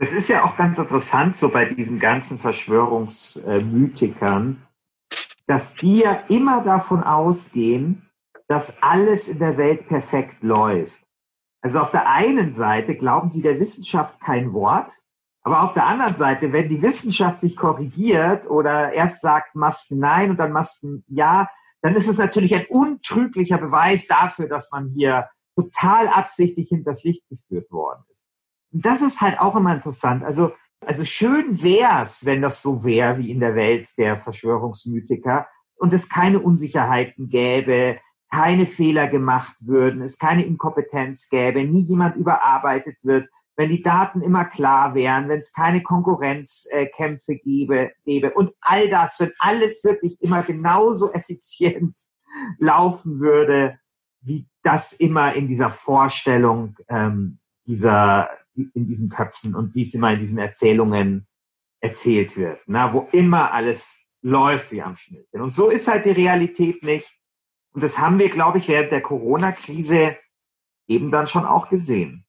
Es 0.00 0.12
ist 0.12 0.28
ja 0.28 0.44
auch 0.44 0.56
ganz 0.56 0.78
interessant, 0.78 1.36
so 1.36 1.48
bei 1.48 1.64
diesen 1.64 1.98
ganzen 1.98 2.38
Verschwörungsmythikern, 2.38 4.64
dass 5.48 5.74
die 5.74 5.98
ja 5.98 6.22
immer 6.28 6.62
davon 6.62 7.02
ausgehen, 7.02 8.08
dass 8.46 8.80
alles 8.80 9.26
in 9.26 9.40
der 9.40 9.56
Welt 9.56 9.88
perfekt 9.88 10.44
läuft. 10.44 11.02
Also 11.62 11.80
auf 11.80 11.90
der 11.90 12.08
einen 12.08 12.52
Seite 12.52 12.94
glauben 12.94 13.28
sie 13.28 13.42
der 13.42 13.58
Wissenschaft 13.58 14.20
kein 14.20 14.52
Wort, 14.52 14.92
aber 15.42 15.64
auf 15.64 15.74
der 15.74 15.86
anderen 15.86 16.14
Seite, 16.14 16.52
wenn 16.52 16.68
die 16.68 16.80
Wissenschaft 16.80 17.40
sich 17.40 17.56
korrigiert 17.56 18.48
oder 18.48 18.92
erst 18.92 19.20
sagt 19.20 19.56
Masken 19.56 19.98
nein 19.98 20.30
und 20.30 20.36
dann 20.36 20.52
Masken 20.52 21.02
ja, 21.08 21.50
dann 21.82 21.96
ist 21.96 22.06
es 22.06 22.18
natürlich 22.18 22.54
ein 22.54 22.66
untrüglicher 22.68 23.58
Beweis 23.58 24.06
dafür, 24.06 24.48
dass 24.48 24.70
man 24.70 24.90
hier 24.90 25.28
total 25.56 26.06
absichtlich 26.06 26.68
hinters 26.68 27.02
Licht 27.02 27.28
geführt 27.28 27.68
worden 27.72 28.04
ist. 28.10 28.27
Das 28.70 29.02
ist 29.02 29.20
halt 29.20 29.40
auch 29.40 29.56
immer 29.56 29.74
interessant. 29.74 30.24
Also, 30.24 30.52
also 30.84 31.04
schön 31.04 31.62
wär's, 31.62 32.24
wenn 32.24 32.42
das 32.42 32.62
so 32.62 32.84
wäre 32.84 33.18
wie 33.18 33.30
in 33.30 33.40
der 33.40 33.54
Welt 33.54 33.88
der 33.96 34.18
Verschwörungsmythiker 34.18 35.48
und 35.76 35.94
es 35.94 36.08
keine 36.08 36.40
Unsicherheiten 36.40 37.28
gäbe, 37.28 37.98
keine 38.30 38.66
Fehler 38.66 39.08
gemacht 39.08 39.56
würden, 39.60 40.02
es 40.02 40.18
keine 40.18 40.44
Inkompetenz 40.44 41.28
gäbe, 41.30 41.64
nie 41.64 41.82
jemand 41.82 42.16
überarbeitet 42.16 42.96
wird, 43.02 43.28
wenn 43.56 43.70
die 43.70 43.82
Daten 43.82 44.20
immer 44.22 44.44
klar 44.44 44.94
wären, 44.94 45.28
wenn 45.28 45.40
es 45.40 45.52
keine 45.52 45.82
Konkurrenzkämpfe 45.82 47.32
äh, 47.32 47.38
gäbe, 47.38 47.92
gäbe 48.04 48.32
und 48.34 48.52
all 48.60 48.88
das, 48.88 49.18
wenn 49.18 49.32
alles 49.38 49.82
wirklich 49.82 50.20
immer 50.20 50.42
genauso 50.42 51.12
effizient 51.12 51.98
laufen 52.58 53.18
würde, 53.18 53.78
wie 54.20 54.46
das 54.62 54.92
immer 54.92 55.34
in 55.34 55.48
dieser 55.48 55.70
Vorstellung 55.70 56.76
ähm, 56.88 57.38
dieser, 57.66 58.28
in 58.74 58.86
diesen 58.86 59.08
Köpfen 59.08 59.54
und 59.54 59.74
wie 59.74 59.82
es 59.82 59.94
immer 59.94 60.12
in 60.12 60.20
diesen 60.20 60.38
Erzählungen 60.38 61.26
erzählt 61.80 62.36
wird, 62.36 62.60
na, 62.66 62.92
wo 62.92 63.08
immer 63.12 63.52
alles 63.52 64.04
läuft 64.22 64.72
wie 64.72 64.82
am 64.82 64.96
Schnürchen. 64.96 65.40
Und 65.40 65.52
so 65.52 65.70
ist 65.70 65.88
halt 65.88 66.04
die 66.04 66.10
Realität 66.10 66.82
nicht. 66.82 67.08
Und 67.72 67.82
das 67.82 67.98
haben 67.98 68.18
wir, 68.18 68.28
glaube 68.28 68.58
ich, 68.58 68.68
während 68.68 68.90
der 68.90 69.00
Corona-Krise 69.00 70.16
eben 70.88 71.10
dann 71.10 71.26
schon 71.26 71.44
auch 71.44 71.68
gesehen. 71.68 72.24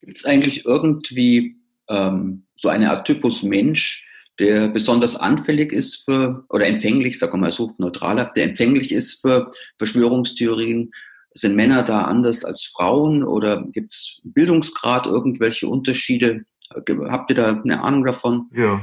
Gibt 0.00 0.18
es 0.18 0.24
eigentlich 0.24 0.64
irgendwie 0.64 1.56
ähm, 1.88 2.46
so 2.54 2.68
eine 2.68 2.90
Art 2.90 3.06
Typus 3.06 3.42
Mensch, 3.42 4.06
der 4.38 4.68
besonders 4.68 5.16
anfällig 5.16 5.72
ist 5.72 6.04
für, 6.04 6.44
oder 6.50 6.66
empfänglich, 6.66 7.20
wir 7.20 7.36
mal 7.36 7.50
so 7.50 7.74
neutraler, 7.78 8.26
der 8.26 8.44
empfänglich 8.44 8.92
ist 8.92 9.20
für 9.20 9.50
Verschwörungstheorien? 9.78 10.92
Sind 11.34 11.56
Männer 11.56 11.82
da 11.82 12.02
anders 12.02 12.44
als 12.44 12.64
Frauen 12.64 13.22
oder 13.22 13.62
gibt 13.72 13.90
es 13.90 14.20
Bildungsgrad 14.24 15.06
irgendwelche 15.06 15.68
Unterschiede? 15.68 16.44
Habt 16.70 17.30
ihr 17.30 17.36
da 17.36 17.60
eine 17.62 17.82
Ahnung 17.82 18.04
davon? 18.04 18.50
Ja. 18.52 18.80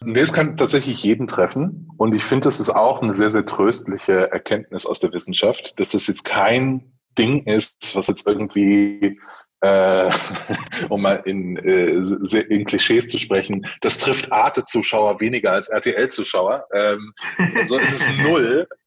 Nee, 0.00 0.20
es 0.20 0.32
kann 0.32 0.56
tatsächlich 0.56 1.02
jeden 1.02 1.26
treffen. 1.26 1.88
Und 1.96 2.14
ich 2.14 2.22
finde, 2.22 2.44
das 2.44 2.60
ist 2.60 2.70
auch 2.70 3.02
eine 3.02 3.14
sehr, 3.14 3.30
sehr 3.30 3.46
tröstliche 3.46 4.30
Erkenntnis 4.30 4.86
aus 4.86 5.00
der 5.00 5.12
Wissenschaft, 5.12 5.78
dass 5.80 5.90
das 5.90 6.06
jetzt 6.06 6.24
kein 6.24 6.92
Ding 7.18 7.44
ist, 7.44 7.96
was 7.96 8.06
jetzt 8.06 8.26
irgendwie 8.26 9.18
äh, 9.60 10.10
um 10.88 11.02
mal 11.02 11.22
in, 11.24 11.56
äh, 11.56 12.42
in 12.42 12.64
Klischees 12.64 13.08
zu 13.08 13.18
sprechen, 13.18 13.66
das 13.80 13.98
trifft 13.98 14.32
Arte-Zuschauer 14.32 15.20
weniger 15.20 15.52
als 15.52 15.68
RTL-Zuschauer. 15.68 16.66
Ähm, 16.72 17.12
so 17.66 17.78
ist 17.78 17.92
es 17.92 18.18
null. 18.22 18.68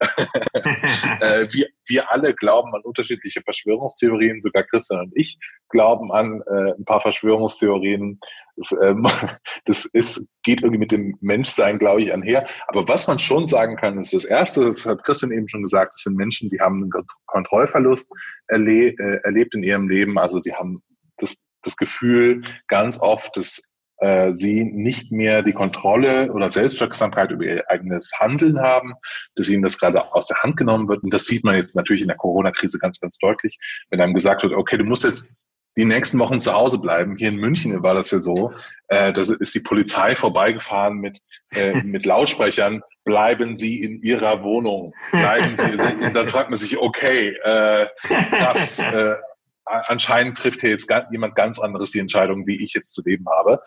äh, 1.20 1.46
wir, 1.50 1.66
wir 1.86 2.10
alle 2.10 2.34
glauben 2.34 2.74
an 2.74 2.82
unterschiedliche 2.82 3.42
Verschwörungstheorien, 3.42 4.40
sogar 4.40 4.62
Christian 4.64 5.00
und 5.00 5.12
ich 5.14 5.38
glauben 5.68 6.12
an 6.12 6.42
äh, 6.46 6.72
ein 6.72 6.84
paar 6.84 7.00
Verschwörungstheorien. 7.00 8.20
Das, 8.56 8.72
ähm, 8.82 9.06
das 9.64 9.84
ist, 9.86 10.28
geht 10.42 10.62
irgendwie 10.62 10.78
mit 10.78 10.92
dem 10.92 11.16
Menschsein, 11.20 11.78
glaube 11.78 12.02
ich, 12.02 12.12
einher. 12.12 12.46
Aber 12.68 12.86
was 12.88 13.06
man 13.06 13.18
schon 13.18 13.46
sagen 13.46 13.76
kann, 13.76 13.98
ist 13.98 14.12
das 14.12 14.24
Erste, 14.24 14.66
das 14.66 14.84
hat 14.84 15.04
Christian 15.04 15.32
eben 15.32 15.48
schon 15.48 15.62
gesagt, 15.62 15.94
das 15.94 16.02
sind 16.02 16.16
Menschen, 16.16 16.50
die 16.50 16.60
haben 16.60 16.82
einen 16.82 17.06
Kontrollverlust 17.26 18.10
erle 18.48 18.88
äh, 18.88 19.20
erlebt 19.24 19.54
in 19.54 19.62
ihrem 19.62 19.88
Leben. 19.88 20.18
Also 20.18 20.40
die 20.40 20.54
haben 20.54 20.82
das, 21.18 21.34
das 21.62 21.76
Gefühl 21.76 22.42
ganz 22.68 23.00
oft, 23.00 23.36
dass 23.36 23.62
äh, 24.02 24.34
sie 24.34 24.64
nicht 24.64 25.12
mehr 25.12 25.42
die 25.42 25.52
Kontrolle 25.52 26.32
oder 26.32 26.50
Selbstwirksamkeit 26.50 27.30
über 27.30 27.44
ihr 27.44 27.70
eigenes 27.70 28.10
Handeln 28.18 28.60
haben, 28.60 28.94
dass 29.36 29.48
ihnen 29.48 29.62
das 29.62 29.78
gerade 29.78 30.12
aus 30.12 30.26
der 30.26 30.42
Hand 30.42 30.56
genommen 30.56 30.88
wird. 30.88 31.04
Und 31.04 31.14
das 31.14 31.24
sieht 31.24 31.44
man 31.44 31.54
jetzt 31.54 31.76
natürlich 31.76 32.02
in 32.02 32.08
der 32.08 32.16
Corona-Krise 32.16 32.80
ganz, 32.80 32.98
ganz 32.98 33.16
deutlich, 33.18 33.58
wenn 33.90 34.00
einem 34.00 34.14
gesagt 34.14 34.42
wird, 34.42 34.54
okay, 34.54 34.76
du 34.76 34.84
musst 34.84 35.04
jetzt 35.04 35.30
die 35.76 35.84
nächsten 35.84 36.18
Wochen 36.18 36.40
zu 36.40 36.52
Hause 36.52 36.78
bleiben. 36.78 37.16
Hier 37.16 37.28
in 37.28 37.36
München 37.36 37.82
war 37.82 37.94
das 37.94 38.10
ja 38.10 38.18
so. 38.18 38.52
Äh, 38.88 39.12
da 39.12 39.22
ist 39.22 39.54
die 39.54 39.60
Polizei 39.60 40.14
vorbeigefahren 40.14 40.98
mit, 40.98 41.18
äh, 41.54 41.74
mit 41.84 42.06
Lautsprechern. 42.06 42.82
Bleiben 43.04 43.56
Sie 43.56 43.82
in 43.82 44.00
Ihrer 44.02 44.42
Wohnung. 44.42 44.94
Bleiben 45.10 45.56
Sie. 45.56 46.04
Und 46.04 46.14
dann 46.14 46.28
fragt 46.28 46.50
man 46.50 46.58
sich, 46.58 46.78
okay, 46.78 47.36
äh, 47.42 47.86
das 48.30 48.78
äh, 48.78 49.16
anscheinend 49.64 50.36
trifft 50.36 50.60
hier 50.60 50.70
jetzt 50.70 50.92
jemand 51.10 51.34
ganz 51.34 51.58
anderes 51.58 51.90
die 51.90 52.00
Entscheidung, 52.00 52.46
wie 52.46 52.62
ich 52.62 52.74
jetzt 52.74 52.92
zu 52.92 53.02
leben 53.04 53.24
habe. 53.28 53.60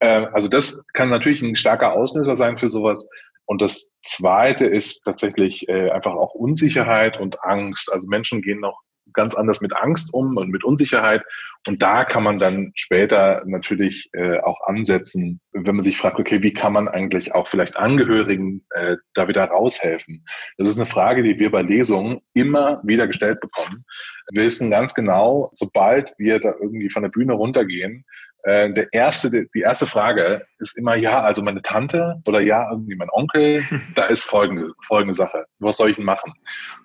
Äh, 0.00 0.26
also 0.32 0.48
das 0.48 0.84
kann 0.92 1.10
natürlich 1.10 1.42
ein 1.42 1.56
starker 1.56 1.92
Auslöser 1.92 2.36
sein 2.36 2.58
für 2.58 2.68
sowas. 2.68 3.06
Und 3.46 3.60
das 3.60 3.92
Zweite 4.02 4.66
ist 4.66 5.02
tatsächlich 5.02 5.68
äh, 5.68 5.90
einfach 5.90 6.14
auch 6.14 6.34
Unsicherheit 6.34 7.20
und 7.20 7.42
Angst. 7.44 7.92
Also 7.92 8.06
Menschen 8.06 8.42
gehen 8.42 8.60
noch 8.60 8.80
ganz 9.12 9.34
anders 9.34 9.60
mit 9.60 9.76
Angst 9.76 10.12
um 10.12 10.36
und 10.36 10.50
mit 10.50 10.64
Unsicherheit. 10.64 11.22
Und 11.66 11.82
da 11.82 12.04
kann 12.04 12.22
man 12.22 12.38
dann 12.38 12.72
später 12.74 13.42
natürlich 13.46 14.10
äh, 14.12 14.38
auch 14.40 14.60
ansetzen, 14.66 15.40
wenn 15.52 15.76
man 15.76 15.82
sich 15.82 15.96
fragt, 15.96 16.18
okay, 16.18 16.42
wie 16.42 16.52
kann 16.52 16.74
man 16.74 16.88
eigentlich 16.88 17.34
auch 17.34 17.48
vielleicht 17.48 17.76
Angehörigen 17.76 18.66
äh, 18.70 18.96
da 19.14 19.28
wieder 19.28 19.44
raushelfen? 19.44 20.24
Das 20.58 20.68
ist 20.68 20.78
eine 20.78 20.86
Frage, 20.86 21.22
die 21.22 21.38
wir 21.38 21.50
bei 21.50 21.62
Lesungen 21.62 22.20
immer 22.34 22.80
wieder 22.84 23.06
gestellt 23.06 23.40
bekommen. 23.40 23.84
Wir 24.32 24.44
wissen 24.44 24.70
ganz 24.70 24.94
genau, 24.94 25.50
sobald 25.52 26.12
wir 26.18 26.38
da 26.38 26.52
irgendwie 26.60 26.90
von 26.90 27.02
der 27.02 27.10
Bühne 27.10 27.32
runtergehen, 27.32 28.04
äh, 28.44 28.72
der 28.74 28.92
erste, 28.92 29.30
die 29.30 29.60
erste 29.60 29.86
Frage 29.86 30.46
ist 30.58 30.76
immer, 30.76 30.96
ja, 30.96 31.22
also 31.22 31.42
meine 31.42 31.62
Tante 31.62 32.20
oder 32.26 32.40
ja, 32.40 32.70
irgendwie 32.70 32.94
mein 32.94 33.08
Onkel, 33.10 33.64
da 33.94 34.04
ist 34.04 34.22
folgende, 34.22 34.72
folgende 34.82 35.14
Sache. 35.14 35.46
Was 35.60 35.78
soll 35.78 35.90
ich 35.90 35.96
denn 35.96 36.04
machen? 36.04 36.34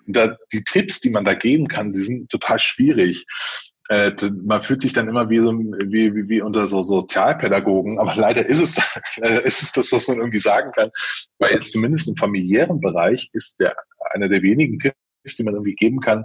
Und 0.06 0.16
da, 0.16 0.36
die 0.52 0.64
Tipps, 0.64 1.00
die 1.00 1.10
man 1.10 1.26
da 1.26 1.34
geben 1.34 1.68
kann, 1.68 1.92
die 1.92 2.02
sind 2.02 2.30
total 2.30 2.58
schwierig. 2.58 3.26
Äh, 3.90 4.12
man 4.42 4.62
fühlt 4.62 4.80
sich 4.80 4.94
dann 4.94 5.08
immer 5.08 5.28
wie, 5.28 5.38
so, 5.38 5.52
wie, 5.52 6.14
wie, 6.14 6.28
wie 6.30 6.40
unter 6.40 6.66
so 6.66 6.82
Sozialpädagogen, 6.82 7.98
aber 7.98 8.14
leider 8.14 8.46
ist 8.46 8.62
es, 8.62 8.76
äh, 9.20 9.42
ist 9.44 9.62
es 9.62 9.72
das, 9.72 9.92
was 9.92 10.08
man 10.08 10.16
irgendwie 10.16 10.38
sagen 10.38 10.72
kann. 10.72 10.90
Weil 11.38 11.52
jetzt 11.52 11.72
zumindest 11.72 12.08
im 12.08 12.16
familiären 12.16 12.80
Bereich 12.80 13.28
ist 13.34 13.60
der, 13.60 13.76
einer 14.12 14.28
der 14.28 14.42
wenigen 14.42 14.78
Tipps, 14.78 14.96
die 15.36 15.42
man 15.42 15.52
irgendwie 15.52 15.74
geben 15.74 16.00
kann, 16.00 16.24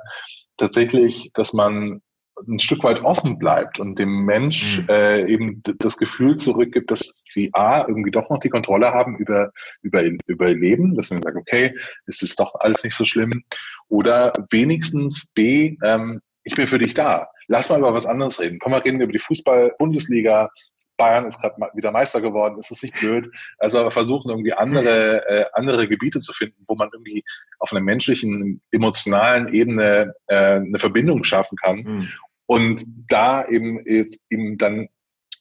tatsächlich, 0.55 1.31
dass 1.33 1.51
man 1.51 2.01
ein 2.47 2.59
Stück 2.59 2.83
weit 2.83 3.01
offen 3.03 3.39
bleibt 3.39 3.79
und 3.79 3.97
dem 3.97 4.25
Mensch 4.25 4.81
mhm. 4.81 4.89
äh, 4.89 5.25
eben 5.25 5.61
das 5.79 5.97
Gefühl 5.97 6.35
zurückgibt, 6.35 6.91
dass 6.91 7.11
sie 7.29 7.49
A, 7.53 7.87
irgendwie 7.87 8.11
doch 8.11 8.29
noch 8.29 8.39
die 8.39 8.49
Kontrolle 8.49 8.91
haben 8.91 9.17
über, 9.17 9.51
über, 9.81 10.03
über 10.03 10.49
ihr 10.49 10.57
Leben, 10.57 10.95
dass 10.95 11.11
man 11.11 11.21
sagt, 11.21 11.37
okay, 11.37 11.75
es 12.07 12.21
ist 12.21 12.39
doch 12.39 12.53
alles 12.55 12.83
nicht 12.83 12.95
so 12.95 13.05
schlimm. 13.05 13.43
Oder 13.87 14.33
wenigstens 14.49 15.31
B, 15.33 15.77
ähm, 15.83 16.21
ich 16.43 16.55
bin 16.55 16.67
für 16.67 16.79
dich 16.79 16.93
da. 16.93 17.29
Lass 17.47 17.69
mal 17.69 17.79
über 17.79 17.93
was 17.93 18.05
anderes 18.05 18.39
reden. 18.39 18.59
Komm 18.59 18.71
mal 18.71 18.81
reden 18.81 19.01
über 19.01 19.11
die 19.11 19.19
Fußball-Bundesliga. 19.19 20.49
Bayern 20.97 21.27
ist 21.27 21.41
gerade 21.41 21.55
wieder 21.73 21.91
Meister 21.91 22.21
geworden, 22.21 22.57
ist 22.59 22.71
das 22.71 22.81
nicht 22.81 22.97
blöd? 22.99 23.29
Also 23.57 23.89
versuchen 23.89 24.29
irgendwie 24.29 24.53
andere, 24.53 25.27
äh, 25.27 25.45
andere 25.53 25.87
Gebiete 25.87 26.19
zu 26.19 26.31
finden, 26.31 26.63
wo 26.67 26.75
man 26.75 26.89
irgendwie 26.93 27.23
auf 27.59 27.71
einer 27.71 27.81
menschlichen, 27.81 28.61
emotionalen 28.71 29.49
Ebene 29.49 30.13
äh, 30.27 30.55
eine 30.55 30.79
Verbindung 30.79 31.23
schaffen 31.23 31.57
kann. 31.57 31.77
Mhm. 31.77 32.09
Und 32.47 32.85
da 33.07 33.47
eben, 33.47 33.79
eben 33.79 34.57
dann 34.57 34.87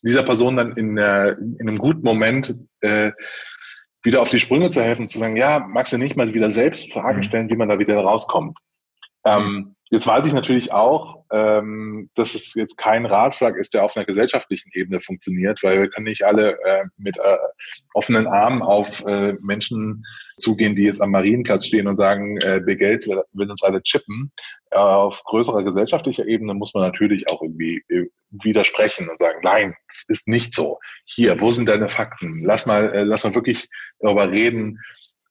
dieser 0.03 0.23
Person 0.23 0.57
dann 0.57 0.73
in, 0.73 0.99
äh, 0.99 1.31
in 1.31 1.69
einem 1.69 1.79
guten 1.79 2.03
Moment 2.03 2.55
äh, 2.81 3.13
wieder 4.03 4.21
auf 4.21 4.31
die 4.31 4.39
Sprünge 4.39 4.71
zu 4.71 4.83
helfen, 4.83 5.09
zu 5.09 5.19
sagen, 5.19 5.37
ja, 5.37 5.61
magst 5.61 5.93
du 5.93 5.99
nicht 5.99 6.17
mal 6.17 6.33
wieder 6.33 6.51
selbst 6.51 6.93
Fragen 6.93 7.19
mhm. 7.19 7.23
stellen, 7.23 7.49
wie 7.49 7.57
man 7.57 7.69
da 7.69 7.79
wieder 7.79 7.99
rauskommt. 7.99 8.59
Ähm, 9.25 9.75
jetzt 9.91 10.07
weiß 10.07 10.27
ich 10.27 10.33
natürlich 10.33 10.73
auch, 10.73 11.25
ähm, 11.31 12.11
dass 12.15 12.35
es 12.35 12.55
jetzt 12.55 12.77
kein 12.77 13.07
Ratschlag 13.07 13.57
ist, 13.57 13.75
der 13.75 13.85
auf 13.85 13.97
einer 13.97 14.05
gesellschaftlichen 14.05 14.71
Ebene 14.75 15.01
funktioniert, 15.01 15.63
weil 15.63 15.81
wir 15.83 15.91
können 15.91 16.05
nicht 16.05 16.25
alle 16.25 16.59
äh, 16.65 16.85
mit 16.97 17.17
äh, 17.17 17.37
offenen 17.95 18.27
Armen 18.27 18.63
auf 18.63 19.05
äh, 19.07 19.35
Menschen 19.41 20.05
zugehen, 20.39 20.77
die 20.77 20.85
jetzt 20.85 21.01
am 21.01 21.11
Marienplatz 21.11 21.67
stehen 21.67 21.87
und 21.87 21.97
sagen, 21.97 22.39
äh, 22.39 22.61
Bill 22.65 22.77
Gates 22.77 23.07
will, 23.07 23.51
uns 23.51 23.63
alle 23.63 23.83
chippen. 23.83 24.33
Äh, 24.71 24.77
auf 24.77 25.23
größerer 25.25 25.63
gesellschaftlicher 25.63 26.27
Ebene 26.27 26.55
muss 26.55 26.75
man 26.75 26.83
natürlich 26.83 27.29
auch 27.31 27.41
irgendwie 27.41 27.83
äh, 27.89 28.07
widersprechen 28.31 29.09
und 29.09 29.19
sagen, 29.19 29.39
nein, 29.43 29.75
das 29.89 30.05
ist 30.09 30.29
nicht 30.29 30.55
so. 30.55 30.79
Hier, 31.05 31.41
wo 31.41 31.51
sind 31.51 31.69
deine 31.69 31.89
Fakten? 31.89 32.43
Lass 32.45 32.67
mal, 32.67 32.93
äh, 32.93 33.05
lass 33.05 33.25
mal 33.25 33.35
wirklich 33.35 33.69
darüber 34.01 34.31
reden, 34.31 34.81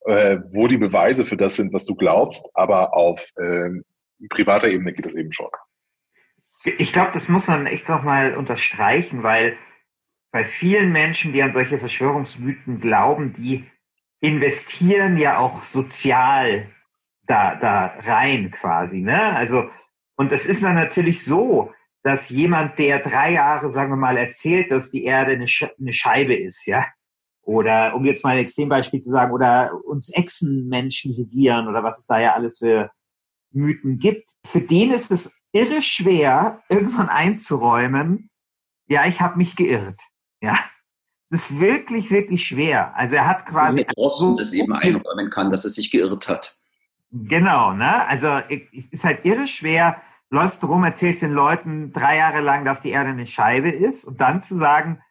äh, 0.05 0.37
wo 0.51 0.67
die 0.67 0.77
Beweise 0.77 1.25
für 1.25 1.37
das 1.37 1.55
sind, 1.55 1.73
was 1.73 1.85
du 1.85 1.95
glaubst, 1.95 2.49
aber 2.53 2.93
auf 2.93 3.29
äh, 3.37 3.69
privater 4.29 4.67
Ebene 4.67 4.93
geht 4.93 5.05
das 5.05 5.15
eben 5.15 5.31
schon. 5.31 5.49
Ich 6.65 6.93
glaube, 6.93 7.11
das 7.13 7.27
muss 7.27 7.47
man 7.47 7.65
echt 7.65 7.89
nochmal 7.89 8.35
unterstreichen, 8.35 9.23
weil 9.23 9.57
bei 10.31 10.43
vielen 10.43 10.91
Menschen, 10.91 11.33
die 11.33 11.43
an 11.43 11.53
solche 11.53 11.77
Verschwörungsmythen 11.77 12.79
glauben, 12.79 13.33
die 13.33 13.65
investieren 14.19 15.17
ja 15.17 15.37
auch 15.37 15.61
sozial 15.63 16.67
da, 17.27 17.55
da 17.55 17.93
rein 18.03 18.51
quasi. 18.51 18.99
Ne? 19.01 19.35
Also, 19.35 19.69
und 20.15 20.31
es 20.31 20.45
ist 20.45 20.63
dann 20.63 20.75
natürlich 20.75 21.23
so, 21.23 21.73
dass 22.03 22.29
jemand, 22.29 22.79
der 22.79 22.99
drei 22.99 23.33
Jahre, 23.33 23.71
sagen 23.71 23.91
wir 23.91 23.97
mal, 23.97 24.17
erzählt, 24.17 24.71
dass 24.71 24.89
die 24.89 25.05
Erde 25.05 25.33
eine, 25.33 25.47
Sch 25.47 25.65
eine 25.79 25.93
Scheibe 25.93 26.33
ist, 26.33 26.65
ja, 26.65 26.85
Oder 27.43 27.93
um 27.95 28.06
jetzt 28.06 28.23
mal 28.23 28.32
ein 28.32 28.43
Extrembeispiel 28.43 29.01
zu 29.01 29.12
sagen, 29.12 29.34
oder 29.34 29.71
uns 29.86 30.12
Echsenmenschen 30.13 31.13
regieren 31.13 31.67
oder 31.67 31.84
was 31.84 31.99
es 31.99 32.06
da 32.06 32.19
ja 32.19 32.34
alles 32.34 32.60
für 32.60 32.89
Mythen 33.51 33.97
gibt. 33.97 34.32
Für 34.45 34.62
den 34.62 34.91
ist 34.91 35.12
es 35.12 35.36
irre 35.51 35.82
schwer, 35.82 36.62
irgendwann 36.69 37.10
einzuräumen, 37.10 38.29
ja, 38.88 39.06
ich 39.06 39.21
habe 39.21 39.38
mich 39.38 39.56
geirrt. 39.56 40.01
Ja, 40.41 40.58
das 41.29 41.51
ist 41.51 41.60
wirklich, 41.60 42.12
wirklich 42.12 42.45
schwer. 42.45 42.95
Also 42.95 43.15
er 43.15 43.27
hat 43.27 43.45
quasi. 43.45 43.75
Mit 43.75 43.97
Rosten 43.97 44.32
so, 44.32 44.38
das 44.38 44.53
eben 44.53 44.73
einräumen 44.73 45.29
kann, 45.29 45.49
dass 45.49 45.63
er 45.63 45.71
sich 45.71 45.91
geirrt 45.91 46.27
hat. 46.27 46.58
Genau, 47.12 47.73
ne? 47.73 48.06
Also 48.08 48.27
es 48.49 48.89
ist 48.89 49.03
halt 49.03 49.23
irre 49.23 49.47
schwer, 49.47 50.01
läufst 50.29 50.63
du 50.63 50.67
rum, 50.67 50.84
erzählst 50.84 51.21
den 51.21 51.32
Leuten 51.32 51.93
drei 51.93 52.17
Jahre 52.17 52.41
lang, 52.41 52.65
dass 52.65 52.82
die 52.82 52.89
Erde 52.89 53.12
eine 53.12 53.25
Scheibe 53.25 53.69
ist 53.69 54.06
und 54.06 54.19
dann 54.19 54.41
zu 54.41 54.58
sagen, 54.58 55.01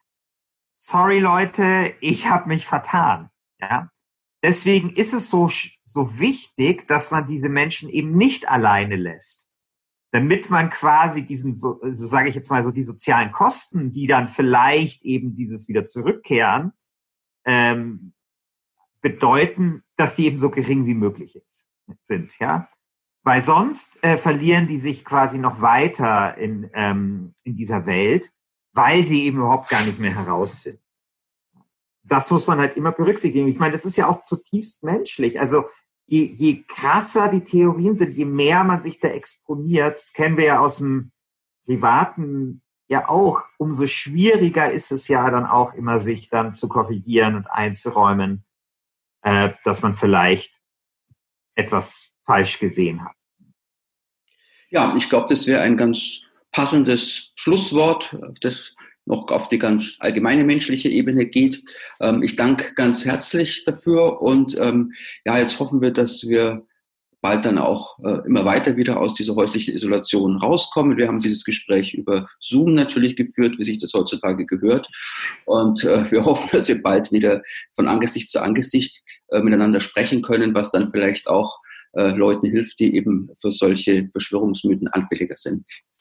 sorry 0.82 1.20
Leute, 1.20 1.94
ich 2.00 2.28
habe 2.28 2.48
mich 2.48 2.66
vertan. 2.66 3.30
Ja? 3.60 3.90
Deswegen 4.42 4.90
ist 4.90 5.14
es 5.14 5.30
so, 5.30 5.48
so 5.84 6.18
wichtig, 6.18 6.88
dass 6.88 7.12
man 7.12 7.28
diese 7.28 7.48
Menschen 7.48 7.88
eben 7.88 8.16
nicht 8.16 8.48
alleine 8.48 8.96
lässt. 8.96 9.48
Damit 10.10 10.50
man 10.50 10.70
quasi 10.70 11.24
diesen, 11.24 11.54
so, 11.54 11.78
so 11.80 12.06
sage 12.06 12.28
ich 12.28 12.34
jetzt 12.34 12.50
mal, 12.50 12.64
so 12.64 12.72
die 12.72 12.82
sozialen 12.82 13.30
Kosten, 13.30 13.92
die 13.92 14.06
dann 14.06 14.28
vielleicht 14.28 15.02
eben 15.04 15.36
dieses 15.36 15.68
wieder 15.68 15.86
zurückkehren, 15.86 16.72
ähm, 17.46 18.12
bedeuten, 19.00 19.84
dass 19.96 20.16
die 20.16 20.26
eben 20.26 20.38
so 20.38 20.50
gering 20.50 20.84
wie 20.86 20.94
möglich 20.94 21.36
ist, 21.36 21.70
sind. 22.02 22.38
Ja? 22.40 22.68
Weil 23.22 23.40
sonst 23.40 24.02
äh, 24.02 24.18
verlieren 24.18 24.66
die 24.66 24.78
sich 24.78 25.04
quasi 25.04 25.38
noch 25.38 25.60
weiter 25.60 26.36
in, 26.36 26.68
ähm, 26.74 27.34
in 27.44 27.54
dieser 27.54 27.86
Welt, 27.86 28.32
weil 28.72 29.06
sie 29.06 29.24
eben 29.24 29.38
überhaupt 29.38 29.68
gar 29.68 29.84
nicht 29.84 29.98
mehr 29.98 30.14
herausfinden. 30.14 30.80
Das 32.04 32.30
muss 32.30 32.46
man 32.46 32.58
halt 32.58 32.76
immer 32.76 32.92
berücksichtigen. 32.92 33.48
Ich 33.48 33.58
meine, 33.58 33.72
das 33.72 33.84
ist 33.84 33.96
ja 33.96 34.08
auch 34.08 34.24
zutiefst 34.24 34.82
menschlich. 34.82 35.40
Also 35.40 35.64
je, 36.06 36.24
je 36.24 36.62
krasser 36.66 37.28
die 37.28 37.44
Theorien 37.44 37.96
sind, 37.96 38.16
je 38.16 38.24
mehr 38.24 38.64
man 38.64 38.82
sich 38.82 38.98
da 38.98 39.08
exponiert, 39.08 39.96
das 39.96 40.12
kennen 40.12 40.36
wir 40.36 40.44
ja 40.44 40.60
aus 40.60 40.78
dem 40.78 41.12
privaten 41.64 42.62
ja 42.88 43.08
auch, 43.08 43.42
umso 43.56 43.86
schwieriger 43.86 44.70
ist 44.70 44.92
es 44.92 45.08
ja 45.08 45.28
dann 45.30 45.46
auch 45.46 45.72
immer, 45.74 46.00
sich 46.00 46.28
dann 46.28 46.52
zu 46.52 46.68
korrigieren 46.68 47.36
und 47.36 47.46
einzuräumen, 47.46 48.44
äh, 49.22 49.50
dass 49.64 49.82
man 49.82 49.96
vielleicht 49.96 50.60
etwas 51.54 52.14
falsch 52.24 52.58
gesehen 52.58 53.04
hat. 53.04 53.16
Ja, 54.68 54.94
ich 54.96 55.08
glaube, 55.08 55.26
das 55.28 55.46
wäre 55.46 55.62
ein 55.62 55.76
ganz 55.76 56.22
passendes 56.52 57.32
Schlusswort, 57.34 58.16
das 58.40 58.74
noch 59.04 59.28
auf 59.30 59.48
die 59.48 59.58
ganz 59.58 59.96
allgemeine 59.98 60.44
menschliche 60.44 60.88
Ebene 60.88 61.26
geht. 61.26 61.62
Ähm, 62.00 62.22
ich 62.22 62.36
danke 62.36 62.74
ganz 62.74 63.04
herzlich 63.04 63.64
dafür 63.64 64.22
und 64.22 64.56
ähm, 64.58 64.92
ja, 65.24 65.38
jetzt 65.38 65.58
hoffen 65.58 65.80
wir, 65.80 65.92
dass 65.92 66.22
wir 66.28 66.64
bald 67.22 67.44
dann 67.44 67.56
auch 67.56 67.98
äh, 68.00 68.26
immer 68.26 68.44
weiter 68.44 68.76
wieder 68.76 68.98
aus 68.98 69.14
dieser 69.14 69.36
häuslichen 69.36 69.74
Isolation 69.74 70.36
rauskommen. 70.36 70.96
Wir 70.96 71.06
haben 71.06 71.20
dieses 71.20 71.44
Gespräch 71.44 71.94
über 71.94 72.26
Zoom 72.40 72.74
natürlich 72.74 73.16
geführt, 73.16 73.58
wie 73.58 73.64
sich 73.64 73.78
das 73.78 73.92
heutzutage 73.94 74.44
gehört. 74.44 74.88
Und 75.46 75.84
äh, 75.84 76.10
wir 76.10 76.24
hoffen, 76.24 76.48
dass 76.52 76.68
wir 76.68 76.82
bald 76.82 77.12
wieder 77.12 77.42
von 77.74 77.86
Angesicht 77.88 78.30
zu 78.30 78.42
Angesicht 78.42 79.02
äh, 79.28 79.40
miteinander 79.40 79.80
sprechen 79.80 80.20
können, 80.20 80.52
was 80.52 80.72
dann 80.72 80.90
vielleicht 80.90 81.28
auch 81.28 81.60
äh, 81.92 82.10
Leuten 82.10 82.50
hilft, 82.50 82.80
die 82.80 82.96
eben 82.96 83.30
für 83.40 83.52
solche 83.52 84.08
Verschwörungsmythen 84.10 84.88
anfälliger 84.88 85.36
sind. 85.36 85.64